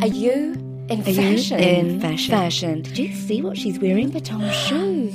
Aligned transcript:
Are 0.00 0.08
you 0.08 0.52
in 0.88 1.00
Are 1.00 1.04
fashion? 1.04 1.58
you 1.58 1.64
in 1.66 2.00
fashion? 2.00 2.30
Fashion. 2.30 2.82
Did 2.82 2.98
you 2.98 3.14
see 3.14 3.40
what 3.42 3.56
she's 3.56 3.78
wearing? 3.78 4.10
Vuitton 4.10 4.52
shoes. 4.52 5.14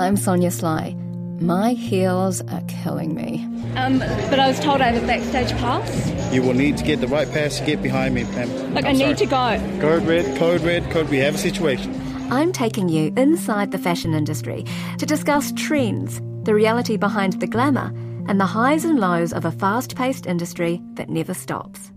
I'm 0.00 0.16
Sonia 0.16 0.50
Sly. 0.50 0.94
My 1.40 1.72
heels 1.74 2.40
are 2.48 2.62
killing 2.68 3.14
me. 3.14 3.44
Um, 3.76 3.98
but 3.98 4.38
I 4.40 4.48
was 4.48 4.58
told 4.60 4.80
I 4.80 4.90
have 4.90 5.02
a 5.02 5.06
backstage 5.06 5.50
pass. 5.58 6.32
You 6.32 6.42
will 6.42 6.54
need 6.54 6.76
to 6.78 6.84
get 6.84 7.00
the 7.00 7.08
right 7.08 7.30
pass 7.30 7.58
to 7.58 7.64
get 7.66 7.82
behind 7.82 8.14
me, 8.14 8.24
Pam. 8.24 8.74
Like, 8.74 8.84
I'm 8.84 8.90
I 8.94 8.98
need 8.98 9.18
to 9.18 9.26
go. 9.26 9.78
Code 9.80 10.04
red, 10.04 10.38
code 10.38 10.60
red, 10.62 10.90
code. 10.90 11.08
We 11.10 11.18
have 11.18 11.34
a 11.34 11.38
situation. 11.38 11.94
I'm 12.30 12.52
taking 12.52 12.88
you 12.88 13.12
inside 13.16 13.70
the 13.72 13.78
fashion 13.78 14.14
industry 14.14 14.64
to 14.98 15.04
discuss 15.04 15.52
trends, 15.56 16.20
the 16.44 16.54
reality 16.54 16.96
behind 16.96 17.34
the 17.34 17.46
glamour, 17.46 17.92
and 18.28 18.40
the 18.40 18.46
highs 18.46 18.84
and 18.86 18.98
lows 18.98 19.32
of 19.32 19.44
a 19.44 19.52
fast 19.52 19.94
paced 19.96 20.26
industry 20.26 20.80
that 20.94 21.10
never 21.10 21.34
stops. 21.34 21.90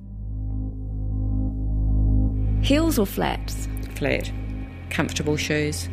Heels 2.65 2.97
or 2.97 3.05
flats? 3.05 3.67
flat, 3.95 4.31
comfortable 4.89 5.37
shoes, 5.37 5.87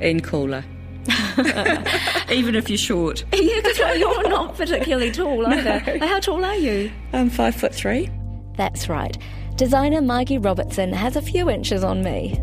and 0.00 0.22
cooler. 0.22 0.64
Even 2.30 2.54
if 2.54 2.68
you're 2.68 2.78
short. 2.78 3.24
yeah, 3.32 3.60
because 3.62 3.78
you're 3.98 4.28
not 4.28 4.54
particularly 4.54 5.10
tall 5.10 5.46
either. 5.46 5.78
How 5.98 6.20
tall 6.20 6.44
are 6.44 6.54
you? 6.54 6.92
I'm 7.12 7.30
five 7.30 7.56
foot 7.56 7.74
three. 7.74 8.10
That's 8.56 8.88
right. 8.88 9.16
Designer 9.56 10.02
Margie 10.02 10.38
Robertson 10.38 10.92
has 10.92 11.16
a 11.16 11.22
few 11.22 11.48
inches 11.50 11.82
on 11.82 12.02
me. 12.04 12.34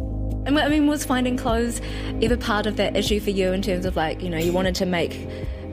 And 0.45 0.57
I 0.57 0.67
mean, 0.67 0.87
was 0.87 1.05
finding 1.05 1.37
clothes 1.37 1.79
ever 2.21 2.37
part 2.37 2.65
of 2.65 2.75
that 2.77 2.97
issue 2.97 3.19
for 3.19 3.29
you 3.29 3.53
in 3.53 3.61
terms 3.61 3.85
of 3.85 3.95
like, 3.95 4.21
you 4.21 4.29
know, 4.29 4.37
you 4.39 4.51
wanted 4.51 4.75
to 4.75 4.85
make 4.85 5.27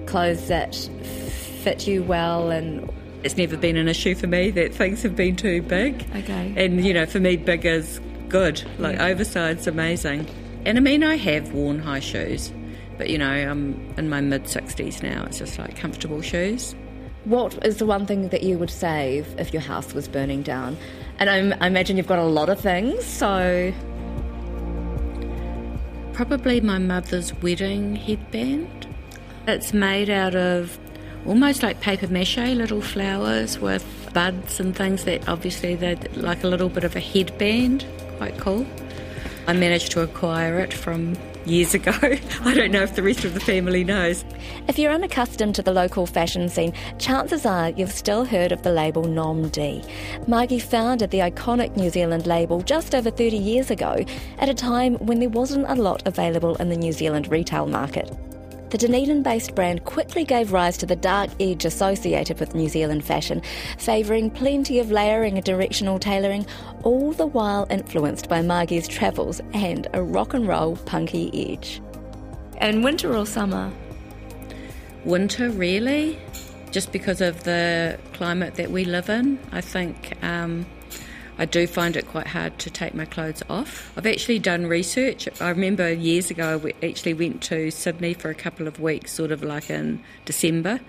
clothes 0.07 0.49
that 0.49 0.75
fit 0.75 1.87
you 1.87 2.03
well 2.03 2.51
and 2.51 2.89
It's 3.27 3.37
never 3.37 3.57
been 3.57 3.77
an 3.77 3.89
issue 3.89 4.15
for 4.15 4.29
me 4.29 4.51
that 4.53 4.73
things 4.73 5.03
have 5.03 5.17
been 5.17 5.35
too 5.35 5.61
big. 5.61 6.07
Okay. 6.15 6.55
And, 6.57 6.85
you 6.85 6.95
know, 6.95 7.07
for 7.07 7.19
me, 7.19 7.37
big 7.37 7.67
is 7.67 8.01
good. 8.29 8.63
Like, 8.79 9.01
oversized's 9.01 9.67
amazing. 9.67 10.29
And 10.65 10.79
I 10.79 10.81
mean, 10.81 11.03
I 11.03 11.17
have 11.17 11.53
worn 11.53 11.81
high 11.81 11.99
shoes, 11.99 12.53
but, 12.97 13.11
you 13.11 13.19
know, 13.19 13.29
I'm 13.29 13.93
in 13.99 14.09
my 14.09 14.21
mid 14.21 14.45
60s 14.45 15.03
now. 15.03 15.25
It's 15.25 15.39
just 15.39 15.59
like 15.59 15.77
comfortable 15.77 16.23
shoes. 16.23 16.77
what 17.25 17.67
is 17.67 17.79
the 17.79 17.87
one 17.87 18.07
thing 18.07 18.29
that 18.29 18.45
you 18.45 18.57
would 18.59 18.71
save 18.71 19.27
if 19.41 19.53
your 19.53 19.63
house 19.63 19.93
was 19.93 20.07
burning 20.07 20.43
down? 20.43 20.77
And 21.19 21.29
I, 21.29 21.57
I 21.59 21.67
imagine 21.67 21.97
you've 21.97 22.07
got 22.07 22.21
a 22.21 22.25
lot 22.25 22.49
of 22.49 22.61
things, 22.61 23.05
so 23.05 23.73
Probably 26.17 26.63
my 26.63 26.79
mother's 26.79 27.35
wedding 27.43 27.95
headband. 27.95 28.87
It's 29.47 29.75
made 29.75 30.09
out 30.09 30.35
of 30.35 30.79
almost 31.27 31.63
like 31.63 31.81
paper 31.81 32.09
mache, 32.09 32.37
little 32.37 32.81
flowers 32.81 33.59
with 33.59 33.85
buds 34.13 34.61
and 34.61 34.75
things 34.75 35.05
that 35.05 35.29
obviously 35.29 35.75
they're 35.75 35.99
like 36.15 36.45
a 36.45 36.49
little 36.49 36.69
bit 36.69 36.85
of 36.85 36.97
a 36.97 37.01
headband. 37.01 37.85
Quite 38.19 38.39
cool. 38.39 38.67
I 39.47 39.53
managed 39.53 39.93
to 39.93 40.03
acquire 40.03 40.59
it 40.59 40.73
from 40.73 41.17
years 41.45 41.75
ago. 41.75 41.93
I 42.03 42.55
don't 42.55 42.73
know 42.73 42.83
if 42.83 42.97
the 42.97 43.03
rest 43.03 43.25
of 43.25 43.35
the 43.35 43.41
family 43.41 43.85
knows. 43.85 44.25
If 44.69 44.79
you're 44.79 44.93
unaccustomed 44.93 45.55
to 45.57 45.63
the 45.63 45.73
local 45.73 46.07
fashion 46.07 46.49
scene, 46.49 46.73
chances 46.99 47.47
are 47.47 47.71
you've 47.71 47.93
still 47.93 48.25
heard 48.25 48.53
of 48.53 48.63
the 48.63 48.73
label 48.73 49.05
Nom 49.05 49.49
D. 49.51 49.85
Margie 50.27 50.59
founded 50.59 51.11
the 51.11 51.21
iconic 51.21 51.77
New 51.77 51.91
Zealand 51.91 52.27
label 52.27 52.61
just 52.63 52.95
over 52.95 53.11
30 53.11 53.37
years 53.37 53.71
ago, 53.71 54.05
at 54.39 54.49
a 54.49 54.55
time 54.55 54.95
when 54.95 55.21
there 55.21 55.29
wasn't 55.29 55.67
a 55.69 55.75
lot 55.75 56.03
available 56.07 56.57
in 56.57 56.69
the 56.69 56.77
New 56.77 56.93
Zealand 56.93 57.31
retail 57.31 57.67
market. 57.67 58.11
The 58.77 58.89
Dunedin 58.89 59.23
based 59.23 59.55
brand 59.55 59.87
quickly 59.87 60.23
gave 60.23 60.53
rise 60.53 60.77
to 60.77 60.85
the 60.85 60.97
dark 60.97 61.31
edge 61.41 61.65
associated 61.65 62.39
with 62.39 62.55
New 62.55 62.69
Zealand 62.69 63.07
fashion, 63.07 63.41
favouring 63.79 64.29
plenty 64.29 64.79
of 64.81 64.91
layering 64.91 65.37
and 65.37 65.45
directional 65.47 65.99
tailoring, 65.99 66.45
all 66.83 67.13
the 67.13 67.25
while 67.25 67.67
influenced 67.71 68.29
by 68.29 68.43
Margie's 68.43 68.87
travels 68.87 69.41
and 69.55 69.87
a 69.95 70.03
rock 70.03 70.35
and 70.35 70.47
roll 70.47 70.77
punky 70.77 71.31
edge. 71.55 71.81
and 72.59 72.85
winter 72.85 73.17
or 73.17 73.25
summer? 73.25 73.73
Winter, 75.07 75.49
really, 75.49 76.19
just 76.71 76.93
because 76.93 77.23
of 77.23 77.45
the 77.45 77.99
climate 78.13 78.57
that 78.57 78.71
we 78.71 78.85
live 78.85 79.09
in. 79.09 79.39
I 79.53 79.63
think 79.63 80.23
um, 80.23 80.67
I 81.39 81.45
do 81.45 81.67
find 81.67 81.97
it 81.97 82.07
quite 82.09 82.29
hard 82.29 82.59
to 82.61 82.71
take 82.71 82.95
my 82.95 83.05
clothes 83.05 83.43
off. 83.51 83.93
I've 83.97 84.07
actually 84.07 84.39
done 84.39 84.67
research. 84.67 85.29
I 85.41 85.51
remember 85.51 85.93
years 85.93 86.31
ago, 86.31 86.61
I 86.65 86.87
actually 86.87 87.15
went 87.15 87.43
to 87.45 87.71
Sydney 87.71 88.15
for 88.15 88.31
a 88.31 88.35
couple 88.35 88.67
of 88.67 88.81
weeks, 88.81 89.13
sort 89.13 89.31
of 89.31 89.43
like 89.43 89.69
in 89.69 90.03
December, 90.25 90.81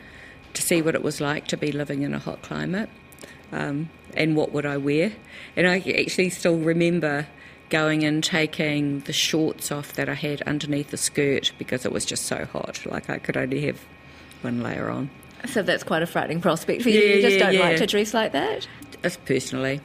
to 0.53 0.62
see 0.62 0.81
what 0.81 0.96
it 0.96 1.03
was 1.03 1.19
like 1.19 1.47
to 1.47 1.58
be 1.58 1.72
living 1.72 2.02
in 2.02 2.13
a 2.13 2.19
hot 2.19 2.41
climate 2.41 2.90
um, 3.52 3.90
and 4.13 4.35
what 4.35 4.52
would 4.53 4.66
I 4.66 4.78
wear. 4.78 5.12
And 5.56 5.68
I 5.68 5.80
actually 5.80 6.30
still 6.30 6.58
remember 6.58 7.28
going 7.69 8.03
and 8.03 8.24
taking 8.24 9.02
the 9.02 9.14
shorts 9.14 9.72
off 9.72 9.94
that 9.94 10.08
I 10.08 10.14
had 10.14 10.41
underneath 10.44 10.91
the 10.91 10.97
skirt 10.97 11.52
because 11.58 11.85
it 11.85 11.91
was 11.91 12.06
just 12.06 12.25
so 12.25 12.46
hot. 12.46 12.85
Like 12.85 13.09
I 13.09 13.18
could 13.18 13.35
only 13.35 13.66
have 13.66 13.81
one 14.41 14.64
layer 14.64 14.90
on. 14.90 15.09
So 15.46 15.62
that's 15.62 15.84
quite 15.84 16.02
a 16.02 16.08
frightening 16.08 16.41
prospect 16.41 16.81
for 16.81 16.90
you. 16.90 17.00
Yeah, 17.00 17.16
you 17.16 17.22
just 17.22 17.38
yeah, 17.38 17.44
don't 17.44 17.53
yeah. 17.53 17.59
like 17.62 17.78
to 17.78 17.88
dress 17.88 18.14
like 18.14 18.31
that? 18.31 18.68
Us 19.03 19.18
personally. 19.25 19.81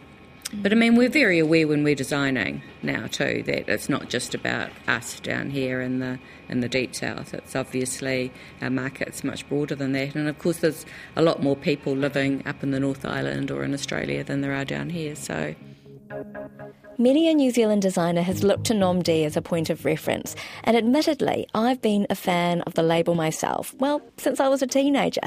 But 0.54 0.70
I 0.70 0.74
mean, 0.74 0.96
we're 0.96 1.08
very 1.08 1.38
aware 1.38 1.66
when 1.66 1.82
we're 1.82 1.94
designing 1.94 2.62
now 2.82 3.06
too 3.06 3.42
that 3.46 3.70
it's 3.70 3.88
not 3.88 4.10
just 4.10 4.34
about 4.34 4.70
us 4.86 5.18
down 5.20 5.50
here 5.50 5.80
in 5.80 5.98
the 5.98 6.18
in 6.48 6.60
the 6.60 6.68
deep 6.68 6.94
south. 6.94 7.32
It's 7.32 7.56
obviously 7.56 8.30
our 8.60 8.68
market's 8.68 9.24
much 9.24 9.48
broader 9.48 9.74
than 9.74 9.92
that, 9.92 10.14
and 10.14 10.28
of 10.28 10.38
course, 10.38 10.58
there's 10.58 10.84
a 11.16 11.22
lot 11.22 11.42
more 11.42 11.56
people 11.56 11.96
living 11.96 12.46
up 12.46 12.62
in 12.62 12.70
the 12.70 12.80
North 12.80 13.04
Island 13.06 13.50
or 13.50 13.64
in 13.64 13.72
Australia 13.72 14.22
than 14.22 14.42
there 14.42 14.52
are 14.52 14.66
down 14.66 14.90
here. 14.90 15.14
So 15.14 15.54
Many 16.98 17.28
a 17.28 17.34
New 17.34 17.50
Zealand 17.50 17.82
designer 17.82 18.22
has 18.22 18.44
looked 18.44 18.64
to 18.66 18.74
Nom 18.74 19.02
D 19.02 19.24
as 19.24 19.36
a 19.36 19.42
point 19.42 19.70
of 19.70 19.84
reference, 19.84 20.36
and 20.62 20.76
admittedly, 20.76 21.46
I've 21.54 21.80
been 21.80 22.06
a 22.10 22.14
fan 22.14 22.60
of 22.62 22.74
the 22.74 22.82
label 22.82 23.14
myself, 23.14 23.74
well, 23.78 24.02
since 24.18 24.38
I 24.38 24.48
was 24.48 24.62
a 24.62 24.66
teenager. 24.66 25.22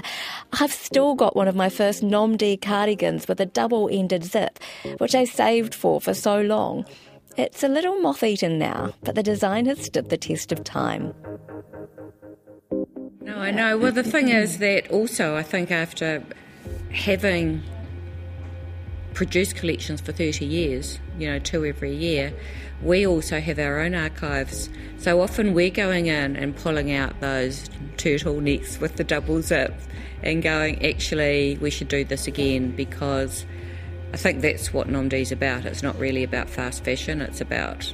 I've 0.53 0.71
still 0.71 1.15
got 1.15 1.35
one 1.35 1.47
of 1.47 1.55
my 1.55 1.69
first 1.69 2.03
Nom 2.03 2.37
D 2.37 2.55
cardigans 2.55 3.27
with 3.27 3.41
a 3.41 3.45
double 3.45 3.89
ended 3.91 4.23
zip, 4.23 4.59
which 4.99 5.15
I 5.15 5.25
saved 5.25 5.73
for 5.73 5.99
for 5.99 6.13
so 6.13 6.39
long. 6.41 6.85
It's 7.35 7.63
a 7.63 7.67
little 7.67 7.99
moth 7.99 8.23
eaten 8.23 8.57
now, 8.57 8.93
but 9.03 9.15
the 9.15 9.23
design 9.23 9.65
has 9.65 9.83
stood 9.83 10.09
the 10.09 10.17
test 10.17 10.51
of 10.51 10.63
time. 10.63 11.13
No, 13.21 13.37
I 13.37 13.51
know. 13.51 13.77
Well, 13.77 13.91
the 13.91 14.03
thing 14.03 14.29
is 14.29 14.59
that 14.59 14.89
also, 14.91 15.35
I 15.35 15.43
think 15.43 15.71
after 15.71 16.23
having 16.91 17.63
produced 19.15 19.55
collections 19.55 20.01
for 20.01 20.11
30 20.11 20.45
years, 20.45 20.99
you 21.17 21.27
know, 21.27 21.39
two 21.39 21.65
every 21.65 21.95
year, 21.95 22.33
we 22.81 23.07
also 23.07 23.39
have 23.39 23.57
our 23.57 23.79
own 23.79 23.95
archives. 23.95 24.69
So 24.99 25.21
often 25.21 25.53
we're 25.53 25.71
going 25.71 26.07
in 26.07 26.35
and 26.35 26.55
pulling 26.55 26.91
out 26.91 27.19
those 27.21 27.69
turtlenecks 27.95 28.79
with 28.79 28.97
the 28.97 29.03
double 29.03 29.41
zip 29.41 29.73
and 30.21 30.43
going, 30.43 30.85
actually, 30.85 31.57
we 31.61 31.71
should 31.71 31.87
do 31.87 32.03
this 32.03 32.27
again 32.27 32.75
because 32.75 33.45
I 34.13 34.17
think 34.17 34.41
that's 34.41 34.73
what 34.73 34.89
Nom 34.89 35.09
D's 35.09 35.31
about. 35.31 35.65
It's 35.65 35.81
not 35.81 35.97
really 35.97 36.23
about 36.23 36.49
fast 36.49 36.83
fashion, 36.83 37.21
it's 37.21 37.41
about 37.41 37.93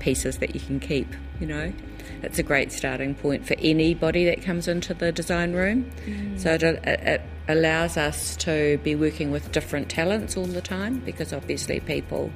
pieces 0.00 0.38
that 0.38 0.54
you 0.54 0.60
can 0.60 0.80
keep, 0.80 1.08
you 1.40 1.46
know. 1.46 1.72
It's 2.22 2.38
a 2.38 2.42
great 2.42 2.72
starting 2.72 3.14
point 3.14 3.46
for 3.46 3.54
anybody 3.58 4.24
that 4.26 4.42
comes 4.42 4.68
into 4.68 4.94
the 4.94 5.12
design 5.12 5.52
room. 5.52 5.90
So 6.36 6.54
it, 6.54 6.62
it, 6.62 7.22
allows 7.48 7.96
us 7.96 8.36
to 8.36 8.78
be 8.84 8.94
working 8.94 9.30
with 9.30 9.50
different 9.52 9.88
talents 9.88 10.36
all 10.36 10.44
the 10.44 10.60
time 10.60 10.98
because 10.98 11.32
obviously 11.32 11.80
people 11.80 12.30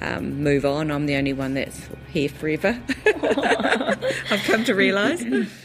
um, 0.00 0.42
move 0.42 0.66
on. 0.66 0.90
I'm 0.90 1.06
the 1.06 1.16
only 1.16 1.32
one 1.32 1.54
that's 1.54 1.88
here 2.08 2.28
forever. 2.28 2.78
I've 3.06 4.42
come 4.44 4.64
to 4.64 4.74
realise. 4.74 5.24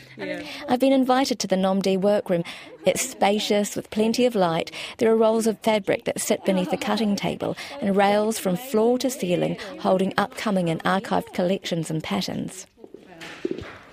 I've 0.68 0.80
been 0.80 0.94
invited 0.94 1.38
to 1.40 1.48
the 1.48 1.58
Nom 1.58 1.82
D 1.82 1.96
workroom. 1.96 2.44
It's 2.86 3.08
spacious 3.08 3.76
with 3.76 3.90
plenty 3.92 4.26
of 4.26 4.34
light. 4.34 4.72
There 4.98 5.12
are 5.12 5.18
rolls 5.18 5.46
of 5.46 5.60
fabric 5.60 6.06
that 6.06 6.20
sit 6.20 6.44
beneath 6.44 6.72
the 6.72 6.78
cutting 6.78 7.16
table 7.16 7.56
and 7.82 7.96
rails 7.96 8.40
from 8.40 8.56
floor 8.56 8.98
to 9.00 9.10
ceiling 9.10 9.58
holding 9.80 10.14
upcoming 10.18 10.70
and 10.70 10.84
archived 10.84 11.34
collections 11.34 11.92
and 11.92 12.04
patterns. 12.04 12.66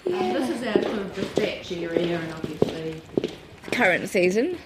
This 0.05 0.51
is 0.51 0.67
our 0.67 0.83
sort 0.83 0.99
of 0.99 1.15
dispatch 1.15 1.73
area 1.73 2.19
and 2.19 2.33
obviously 2.33 3.01
current 3.73 4.09
season. 4.09 4.59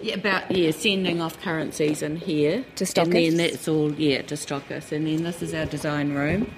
Yeah, 0.00 0.14
about 0.14 0.50
yeah, 0.50 0.70
sending 0.70 1.20
off 1.20 1.40
current 1.42 1.74
season 1.74 2.16
here 2.16 2.64
to 2.76 2.84
stockists. 2.84 3.04
And 3.04 3.12
then 3.12 3.36
that's 3.36 3.66
all 3.66 3.92
yeah 3.94 4.22
to 4.22 4.36
stock 4.36 4.70
us. 4.70 4.92
and 4.92 5.06
then 5.06 5.24
this 5.24 5.42
is 5.42 5.52
our 5.54 5.66
design 5.66 6.14
room. 6.14 6.52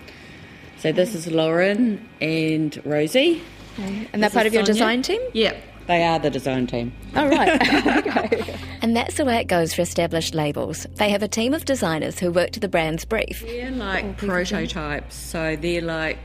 So 0.78 0.92
this 0.92 1.14
is 1.14 1.26
Lauren 1.26 2.06
and 2.20 2.80
Rosie. 2.84 3.42
Okay. 3.78 4.08
And 4.12 4.22
that 4.22 4.32
part 4.32 4.46
of 4.46 4.52
your 4.52 4.64
Sonia. 4.64 4.74
design 4.74 5.02
team? 5.02 5.20
Yeah, 5.32 5.56
they 5.86 6.02
are 6.04 6.18
the 6.18 6.30
design 6.30 6.66
team. 6.66 6.92
Oh, 7.16 7.28
right. 7.28 8.06
okay. 8.06 8.56
And 8.82 8.96
that's 8.96 9.18
the 9.18 9.26
way 9.26 9.36
it 9.36 9.44
goes 9.44 9.74
for 9.74 9.82
established 9.82 10.34
labels. 10.34 10.86
They 10.94 11.10
have 11.10 11.22
a 11.22 11.28
team 11.28 11.52
of 11.52 11.66
designers 11.66 12.18
who 12.18 12.32
work 12.32 12.50
to 12.52 12.60
the 12.60 12.68
brand's 12.68 13.04
brief. 13.04 13.42
They're 13.44 13.70
like 13.70 14.04
oh, 14.04 14.14
prototypes, 14.16 15.14
so 15.14 15.54
they're 15.54 15.82
like 15.82 16.18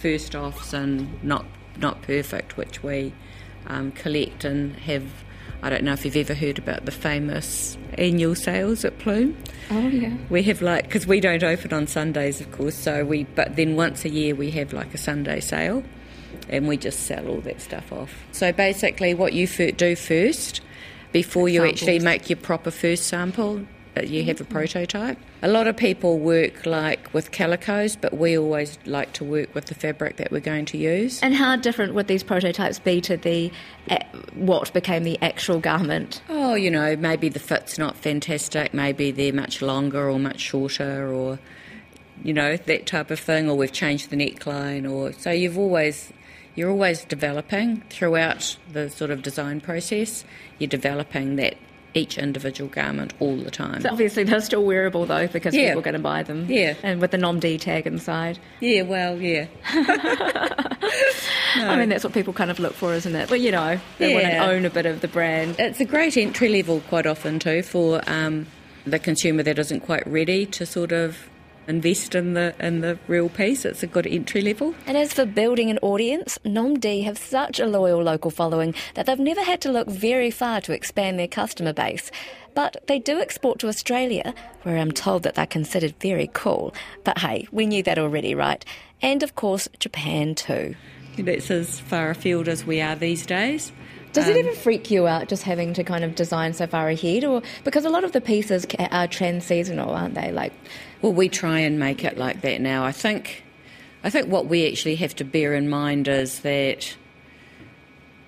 first 0.00 0.34
offs 0.34 0.72
and 0.72 1.22
not 1.22 1.44
not 1.76 2.02
perfect, 2.02 2.56
which 2.56 2.82
we 2.82 3.12
um, 3.66 3.92
collect 3.92 4.44
and 4.44 4.76
have. 4.76 5.04
I 5.62 5.68
don't 5.68 5.84
know 5.84 5.92
if 5.92 6.04
you've 6.06 6.16
ever 6.16 6.32
heard 6.32 6.58
about 6.58 6.86
the 6.86 6.90
famous 6.90 7.76
annual 7.98 8.34
sales 8.34 8.82
at 8.84 8.98
Plume. 8.98 9.36
Oh 9.70 9.88
yeah. 9.88 10.16
We 10.30 10.42
have 10.44 10.62
like 10.62 10.84
because 10.84 11.06
we 11.06 11.20
don't 11.20 11.44
open 11.44 11.72
on 11.72 11.86
Sundays, 11.86 12.40
of 12.40 12.50
course. 12.52 12.74
So 12.74 13.04
we 13.04 13.24
but 13.24 13.56
then 13.56 13.76
once 13.76 14.04
a 14.04 14.08
year 14.08 14.34
we 14.34 14.50
have 14.52 14.72
like 14.72 14.94
a 14.94 14.98
Sunday 14.98 15.40
sale, 15.40 15.82
and 16.48 16.66
we 16.66 16.76
just 16.76 17.00
sell 17.00 17.28
all 17.28 17.40
that 17.42 17.60
stuff 17.60 17.92
off. 17.92 18.12
So 18.32 18.52
basically, 18.52 19.14
what 19.14 19.32
you 19.32 19.46
do 19.46 19.96
first 19.96 20.62
before 21.12 21.48
you 21.48 21.60
Samples. 21.60 21.82
actually 21.82 21.98
make 21.98 22.30
your 22.30 22.36
proper 22.38 22.70
first 22.70 23.06
sample 23.06 23.66
you 24.06 24.24
have 24.24 24.40
a 24.40 24.44
prototype. 24.44 25.18
A 25.42 25.48
lot 25.48 25.66
of 25.66 25.76
people 25.76 26.18
work 26.18 26.66
like 26.66 27.12
with 27.14 27.30
calicos, 27.30 27.96
but 27.96 28.16
we 28.16 28.36
always 28.36 28.78
like 28.84 29.14
to 29.14 29.24
work 29.24 29.54
with 29.54 29.66
the 29.66 29.74
fabric 29.74 30.16
that 30.16 30.30
we're 30.30 30.40
going 30.40 30.66
to 30.66 30.78
use. 30.78 31.22
And 31.22 31.34
how 31.34 31.56
different 31.56 31.94
would 31.94 32.08
these 32.08 32.22
prototypes 32.22 32.78
be 32.78 33.00
to 33.02 33.16
the 33.16 33.50
eh, 33.88 34.04
what 34.34 34.70
became 34.74 35.04
the 35.04 35.18
actual 35.22 35.58
garment? 35.58 36.20
Oh, 36.28 36.54
you 36.54 36.70
know, 36.70 36.94
maybe 36.94 37.30
the 37.30 37.38
fit's 37.38 37.78
not 37.78 37.96
fantastic, 37.96 38.74
maybe 38.74 39.10
they're 39.12 39.32
much 39.32 39.62
longer 39.62 40.10
or 40.10 40.18
much 40.18 40.40
shorter, 40.40 41.10
or 41.10 41.38
you 42.22 42.34
know 42.34 42.58
that 42.58 42.86
type 42.86 43.10
of 43.10 43.18
thing, 43.18 43.48
or 43.48 43.56
we've 43.56 43.72
changed 43.72 44.10
the 44.10 44.16
neckline, 44.16 44.90
or 44.90 45.12
so 45.14 45.30
you've 45.30 45.56
always 45.56 46.12
you're 46.54 46.70
always 46.70 47.04
developing 47.04 47.80
throughout 47.88 48.58
the 48.70 48.90
sort 48.90 49.10
of 49.10 49.22
design 49.22 49.62
process. 49.62 50.24
You're 50.58 50.68
developing 50.68 51.36
that 51.36 51.56
each 51.94 52.18
individual 52.18 52.70
garment 52.70 53.12
all 53.20 53.36
the 53.36 53.50
time. 53.50 53.80
So 53.80 53.90
obviously, 53.90 54.24
they're 54.24 54.40
still 54.40 54.64
wearable 54.64 55.06
though 55.06 55.26
because 55.26 55.54
yeah. 55.54 55.68
people 55.68 55.80
are 55.80 55.84
going 55.84 55.94
to 55.94 56.00
buy 56.00 56.22
them. 56.22 56.46
Yeah. 56.48 56.74
And 56.82 57.00
with 57.00 57.10
the 57.10 57.18
nom 57.18 57.40
D 57.40 57.58
tag 57.58 57.86
inside. 57.86 58.38
Yeah, 58.60 58.82
well, 58.82 59.20
yeah. 59.20 59.46
no. 61.56 61.68
I 61.68 61.76
mean, 61.76 61.88
that's 61.88 62.04
what 62.04 62.12
people 62.12 62.32
kind 62.32 62.50
of 62.50 62.58
look 62.58 62.74
for, 62.74 62.92
isn't 62.94 63.14
it? 63.14 63.28
But 63.28 63.40
you 63.40 63.50
know, 63.50 63.80
they 63.98 64.10
yeah. 64.10 64.14
want 64.14 64.26
to 64.26 64.56
own 64.56 64.64
a 64.64 64.70
bit 64.70 64.86
of 64.86 65.00
the 65.00 65.08
brand. 65.08 65.56
It's 65.58 65.80
a 65.80 65.84
great 65.84 66.16
entry 66.16 66.48
level 66.48 66.80
quite 66.88 67.06
often 67.06 67.38
too 67.38 67.62
for 67.62 68.00
um, 68.06 68.46
the 68.84 68.98
consumer 68.98 69.42
that 69.42 69.58
isn't 69.58 69.80
quite 69.80 70.06
ready 70.06 70.46
to 70.46 70.66
sort 70.66 70.92
of 70.92 71.29
invest 71.70 72.14
in 72.14 72.34
the 72.34 72.54
in 72.60 72.82
the 72.82 72.98
real 73.08 73.30
piece. 73.30 73.64
It's 73.64 73.82
a 73.82 73.86
good 73.86 74.06
entry 74.06 74.42
level. 74.42 74.74
And 74.86 74.98
as 74.98 75.14
for 75.14 75.24
building 75.24 75.70
an 75.70 75.78
audience, 75.78 76.38
Nom 76.44 76.78
D 76.78 77.00
have 77.02 77.16
such 77.16 77.58
a 77.58 77.66
loyal 77.66 78.02
local 78.02 78.30
following 78.30 78.74
that 78.94 79.06
they've 79.06 79.18
never 79.18 79.42
had 79.42 79.62
to 79.62 79.72
look 79.72 79.88
very 79.88 80.30
far 80.30 80.60
to 80.60 80.74
expand 80.74 81.18
their 81.18 81.28
customer 81.28 81.72
base. 81.72 82.10
But 82.54 82.82
they 82.88 82.98
do 82.98 83.20
export 83.20 83.60
to 83.60 83.68
Australia, 83.68 84.34
where 84.64 84.76
I'm 84.76 84.92
told 84.92 85.22
that 85.22 85.36
they're 85.36 85.46
considered 85.46 85.94
very 86.00 86.28
cool. 86.34 86.74
But 87.04 87.18
hey, 87.18 87.48
we 87.50 87.64
knew 87.64 87.82
that 87.84 87.98
already, 87.98 88.34
right? 88.34 88.62
And 89.00 89.22
of 89.22 89.34
course, 89.34 89.68
Japan 89.78 90.34
too. 90.34 90.74
That's 91.16 91.50
as 91.50 91.80
far 91.80 92.10
afield 92.10 92.48
as 92.48 92.64
we 92.66 92.80
are 92.80 92.96
these 92.96 93.24
days. 93.24 93.72
Does 94.12 94.26
um, 94.26 94.32
it 94.32 94.46
ever 94.46 94.56
freak 94.56 94.90
you 94.90 95.06
out 95.06 95.28
just 95.28 95.44
having 95.44 95.72
to 95.74 95.84
kind 95.84 96.02
of 96.02 96.16
design 96.16 96.52
so 96.52 96.66
far 96.66 96.88
ahead, 96.88 97.24
or 97.24 97.42
because 97.62 97.84
a 97.84 97.90
lot 97.90 98.02
of 98.02 98.12
the 98.12 98.20
pieces 98.20 98.66
are 98.90 99.06
trans-seasonal, 99.06 99.90
aren't 99.90 100.14
they? 100.14 100.32
Like, 100.32 100.52
well, 101.02 101.12
we 101.12 101.28
try 101.28 101.60
and 101.60 101.78
make 101.78 102.04
it 102.04 102.18
like 102.18 102.42
that 102.42 102.60
now. 102.60 102.84
I 102.84 102.92
think, 102.92 103.42
I 104.04 104.10
think 104.10 104.28
what 104.28 104.46
we 104.46 104.66
actually 104.68 104.96
have 104.96 105.14
to 105.16 105.24
bear 105.24 105.54
in 105.54 105.68
mind 105.68 106.08
is 106.08 106.40
that 106.40 106.96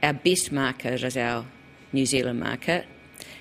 our 0.02 0.12
best 0.14 0.52
market 0.52 1.02
is 1.02 1.16
our 1.16 1.44
New 1.92 2.06
Zealand 2.06 2.40
market, 2.40 2.86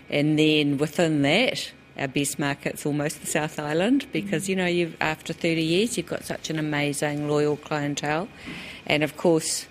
and 0.09 0.37
then 0.37 0.77
within 0.77 1.21
that, 1.21 1.71
our 1.97 2.07
best 2.07 2.39
market's 2.39 2.85
almost 2.85 3.21
the 3.21 3.27
South 3.27 3.59
Island 3.59 4.07
because 4.11 4.47
you 4.49 4.55
know 4.55 4.65
you 4.65 4.93
after 5.01 5.33
30 5.33 5.61
years 5.61 5.97
you've 5.97 6.07
got 6.07 6.23
such 6.23 6.49
an 6.49 6.59
amazing 6.59 7.29
loyal 7.29 7.57
clientele, 7.57 8.27
and 8.85 9.03
of 9.03 9.17
course 9.17 9.67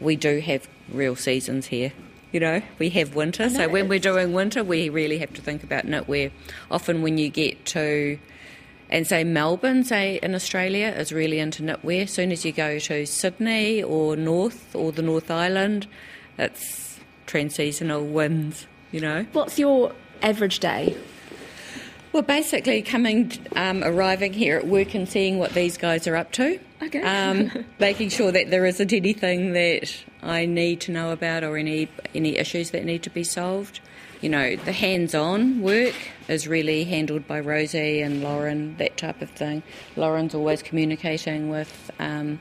we 0.00 0.16
do 0.16 0.40
have 0.40 0.68
real 0.90 1.16
seasons 1.16 1.66
here. 1.66 1.92
You 2.32 2.40
know, 2.40 2.62
we 2.78 2.90
have 2.90 3.14
winter, 3.14 3.48
so 3.48 3.68
when 3.68 3.88
we're 3.88 3.98
doing 3.98 4.32
winter, 4.32 4.62
we 4.62 4.88
really 4.88 5.18
have 5.18 5.32
to 5.34 5.40
think 5.40 5.62
about 5.62 5.86
knitwear. 5.86 6.32
Often, 6.70 7.02
when 7.02 7.18
you 7.18 7.30
get 7.30 7.64
to, 7.66 8.18
and 8.88 9.06
say 9.06 9.24
Melbourne, 9.24 9.84
say 9.84 10.18
in 10.22 10.34
Australia, 10.34 10.88
is 10.88 11.12
really 11.12 11.38
into 11.38 11.62
knitwear. 11.62 12.02
As 12.02 12.12
soon 12.12 12.32
as 12.32 12.44
you 12.44 12.52
go 12.52 12.78
to 12.78 13.06
Sydney 13.06 13.82
or 13.82 14.16
North 14.16 14.74
or 14.74 14.92
the 14.92 15.02
North 15.02 15.30
Island, 15.30 15.86
it's 16.38 16.98
trans-seasonal 17.26 18.04
winds. 18.04 18.66
You 18.92 19.00
know. 19.00 19.26
What's 19.32 19.58
your 19.58 19.92
average 20.22 20.60
day? 20.60 20.96
Well, 22.12 22.22
basically, 22.22 22.80
coming, 22.82 23.32
um, 23.56 23.82
arriving 23.84 24.32
here 24.32 24.56
at 24.56 24.66
work 24.66 24.94
and 24.94 25.08
seeing 25.08 25.38
what 25.38 25.52
these 25.52 25.76
guys 25.76 26.06
are 26.06 26.16
up 26.16 26.32
to. 26.32 26.58
Okay. 26.82 27.02
Um, 27.02 27.64
making 27.78 28.10
sure 28.10 28.32
that 28.32 28.50
there 28.50 28.66
isn't 28.66 28.92
anything 28.92 29.52
that 29.52 29.96
I 30.22 30.46
need 30.46 30.80
to 30.82 30.92
know 30.92 31.10
about 31.10 31.44
or 31.44 31.56
any 31.56 31.88
any 32.14 32.36
issues 32.36 32.70
that 32.70 32.84
need 32.84 33.02
to 33.04 33.10
be 33.10 33.24
solved. 33.24 33.80
You 34.20 34.30
know, 34.30 34.56
the 34.56 34.72
hands-on 34.72 35.60
work 35.60 35.94
is 36.26 36.48
really 36.48 36.84
handled 36.84 37.26
by 37.26 37.38
Rosie 37.40 38.00
and 38.00 38.22
Lauren, 38.22 38.76
that 38.78 38.96
type 38.96 39.20
of 39.20 39.28
thing. 39.30 39.62
Lauren's 39.94 40.34
always 40.34 40.62
communicating 40.62 41.50
with 41.50 41.90
um, 41.98 42.40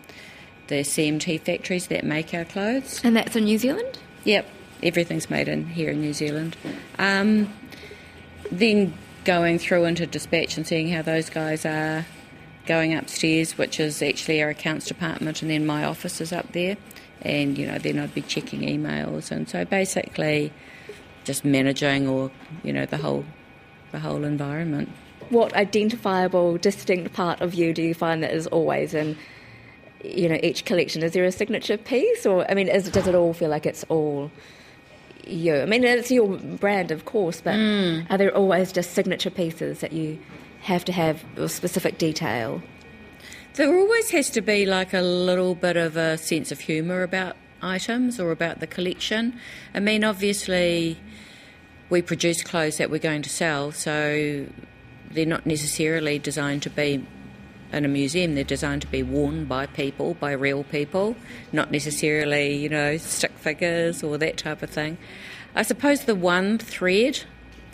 the 0.68 0.82
CMT 0.82 1.42
factories 1.42 1.88
that 1.88 2.06
make 2.06 2.34
our 2.34 2.46
clothes. 2.46 3.02
And 3.04 3.16
that's 3.16 3.36
in 3.36 3.44
New 3.44 3.58
Zealand? 3.58 4.00
Yep, 4.24 4.48
everything's 4.84 5.30
made 5.30 5.50
in 5.50 5.68
here 5.68 5.92
in 5.92 6.00
New 6.00 6.14
Zealand. 6.14 6.56
Um, 6.98 7.54
then 8.52 8.94
going 9.26 9.60
through 9.60 9.86
into 9.86 10.08
dispatch 10.08 10.56
and 10.56 10.66
seeing 10.66 10.90
how 10.90 11.02
those 11.02 11.30
guys 11.30 11.66
are 11.66 12.06
going 12.66 12.94
upstairs, 12.94 13.58
which 13.58 13.80
is 13.80 14.02
actually 14.02 14.42
our 14.42 14.50
accounts 14.50 14.88
department, 14.88 15.42
and 15.42 15.52
then 15.52 15.66
my 15.66 15.84
office 15.84 16.22
is 16.22 16.32
up 16.32 16.52
there. 16.52 16.78
And 17.22 17.58
you 17.58 17.66
know, 17.66 17.78
then 17.78 18.00
I'd 18.00 18.14
be 18.14 18.22
checking 18.22 18.62
emails, 18.62 19.32
and 19.32 19.48
so 19.50 19.66
basically, 19.66 20.52
just 21.24 21.44
managing 21.46 22.08
or 22.08 22.32
you 22.64 22.74
know 22.74 22.86
the 22.86 22.98
whole 22.98 23.26
the 23.92 24.00
whole 24.00 24.24
environment. 24.24 24.90
What 25.30 25.54
identifiable, 25.56 26.58
distinct 26.58 27.14
part 27.14 27.42
of 27.42 27.56
you 27.56 27.74
do 27.74 27.82
you 27.82 27.96
find 27.96 28.22
that 28.22 28.32
is 28.32 28.46
always 28.48 28.94
in 28.94 29.18
you 30.04 30.30
know 30.30 30.38
each 30.44 30.66
collection? 30.66 31.04
Is 31.04 31.14
there 31.14 31.26
a 31.26 31.32
signature 31.32 31.78
piece, 31.78 32.26
or 32.26 32.50
I 32.50 32.54
mean, 32.54 32.68
is, 32.68 32.90
does 32.90 33.08
it 33.08 33.16
all 33.16 33.34
feel 33.34 33.50
like 33.50 33.66
it's 33.66 33.84
all 33.90 34.32
you? 35.26 35.56
I 35.56 35.66
mean, 35.66 35.84
it's 35.84 36.12
your 36.12 36.38
brand, 36.38 36.92
of 36.92 37.06
course, 37.06 37.42
but 37.42 37.56
mm. 37.56 38.06
are 38.12 38.18
there 38.18 38.36
always 38.36 38.72
just 38.72 38.92
signature 38.92 39.32
pieces 39.32 39.80
that 39.80 39.94
you 39.94 40.20
have 40.66 40.84
to 40.86 40.92
have 40.92 41.24
a 41.38 41.48
specific 41.48 41.98
detail? 41.98 42.62
There 43.54 43.78
always 43.78 44.10
has 44.10 44.30
to 44.32 44.42
be 44.42 44.66
like 44.66 44.94
a 44.94 45.02
little 45.02 45.56
bit 45.56 45.78
of 45.78 45.96
a 45.96 46.18
sense 46.18 46.52
of 46.52 46.60
humour 46.60 47.04
about 47.04 47.38
items 47.62 48.20
or 48.20 48.32
about 48.32 48.60
the 48.60 48.68
collection. 48.68 49.40
I 49.74 49.80
mean, 49.80 50.04
obviously, 50.04 51.00
we 51.90 52.02
produce 52.02 52.42
clothes 52.42 52.78
that 52.78 52.90
we're 52.90 53.00
going 53.00 53.22
to 53.22 53.30
sell, 53.30 53.72
so 53.72 54.48
they're 55.12 55.26
not 55.26 55.46
necessarily 55.46 56.18
designed 56.18 56.64
to 56.64 56.70
be 56.72 57.06
in 57.72 57.86
a 57.86 57.88
museum. 57.88 58.34
They're 58.34 58.44
designed 58.44 58.82
to 58.82 58.88
be 58.88 59.04
worn 59.04 59.46
by 59.46 59.68
people, 59.68 60.16
by 60.16 60.32
real 60.32 60.64
people, 60.64 61.16
not 61.52 61.72
necessarily, 61.72 62.56
you 62.56 62.70
know, 62.70 62.98
stick 62.98 63.38
figures 63.38 64.02
or 64.04 64.18
that 64.18 64.38
type 64.38 64.64
of 64.64 64.72
thing. 64.72 64.98
I 65.54 65.62
suppose 65.62 66.06
the 66.06 66.16
one 66.16 66.58
thread 66.58 67.24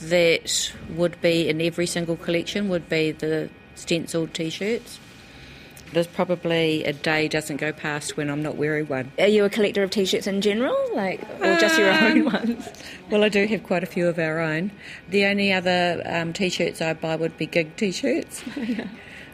that 0.09 0.73
would 0.89 1.19
be 1.21 1.47
in 1.49 1.61
every 1.61 1.85
single 1.85 2.17
collection 2.17 2.69
would 2.69 2.89
be 2.89 3.11
the 3.11 3.49
stenciled 3.75 4.33
t 4.33 4.49
shirts. 4.49 4.99
There's 5.93 6.07
probably 6.07 6.85
a 6.85 6.93
day 6.93 7.27
doesn't 7.27 7.57
go 7.57 7.73
past 7.73 8.15
when 8.15 8.29
I'm 8.29 8.41
not 8.41 8.55
wearing 8.55 8.87
one. 8.87 9.11
Are 9.19 9.27
you 9.27 9.43
a 9.43 9.49
collector 9.49 9.83
of 9.83 9.89
t-shirts 9.89 10.25
in 10.25 10.39
general, 10.39 10.77
like, 10.95 11.21
or 11.41 11.57
just 11.57 11.77
your 11.77 11.91
own 11.91 12.27
um, 12.27 12.33
ones? 12.33 12.69
Well, 13.09 13.25
I 13.25 13.29
do 13.29 13.45
have 13.45 13.63
quite 13.63 13.83
a 13.83 13.87
few 13.87 14.07
of 14.07 14.17
our 14.17 14.39
own. 14.39 14.71
The 15.09 15.25
only 15.25 15.51
other 15.51 16.01
um, 16.05 16.31
t-shirts 16.31 16.81
I 16.81 16.93
buy 16.93 17.17
would 17.17 17.37
be 17.37 17.45
gig 17.45 17.75
t-shirts. 17.75 18.41
yeah 18.55 18.87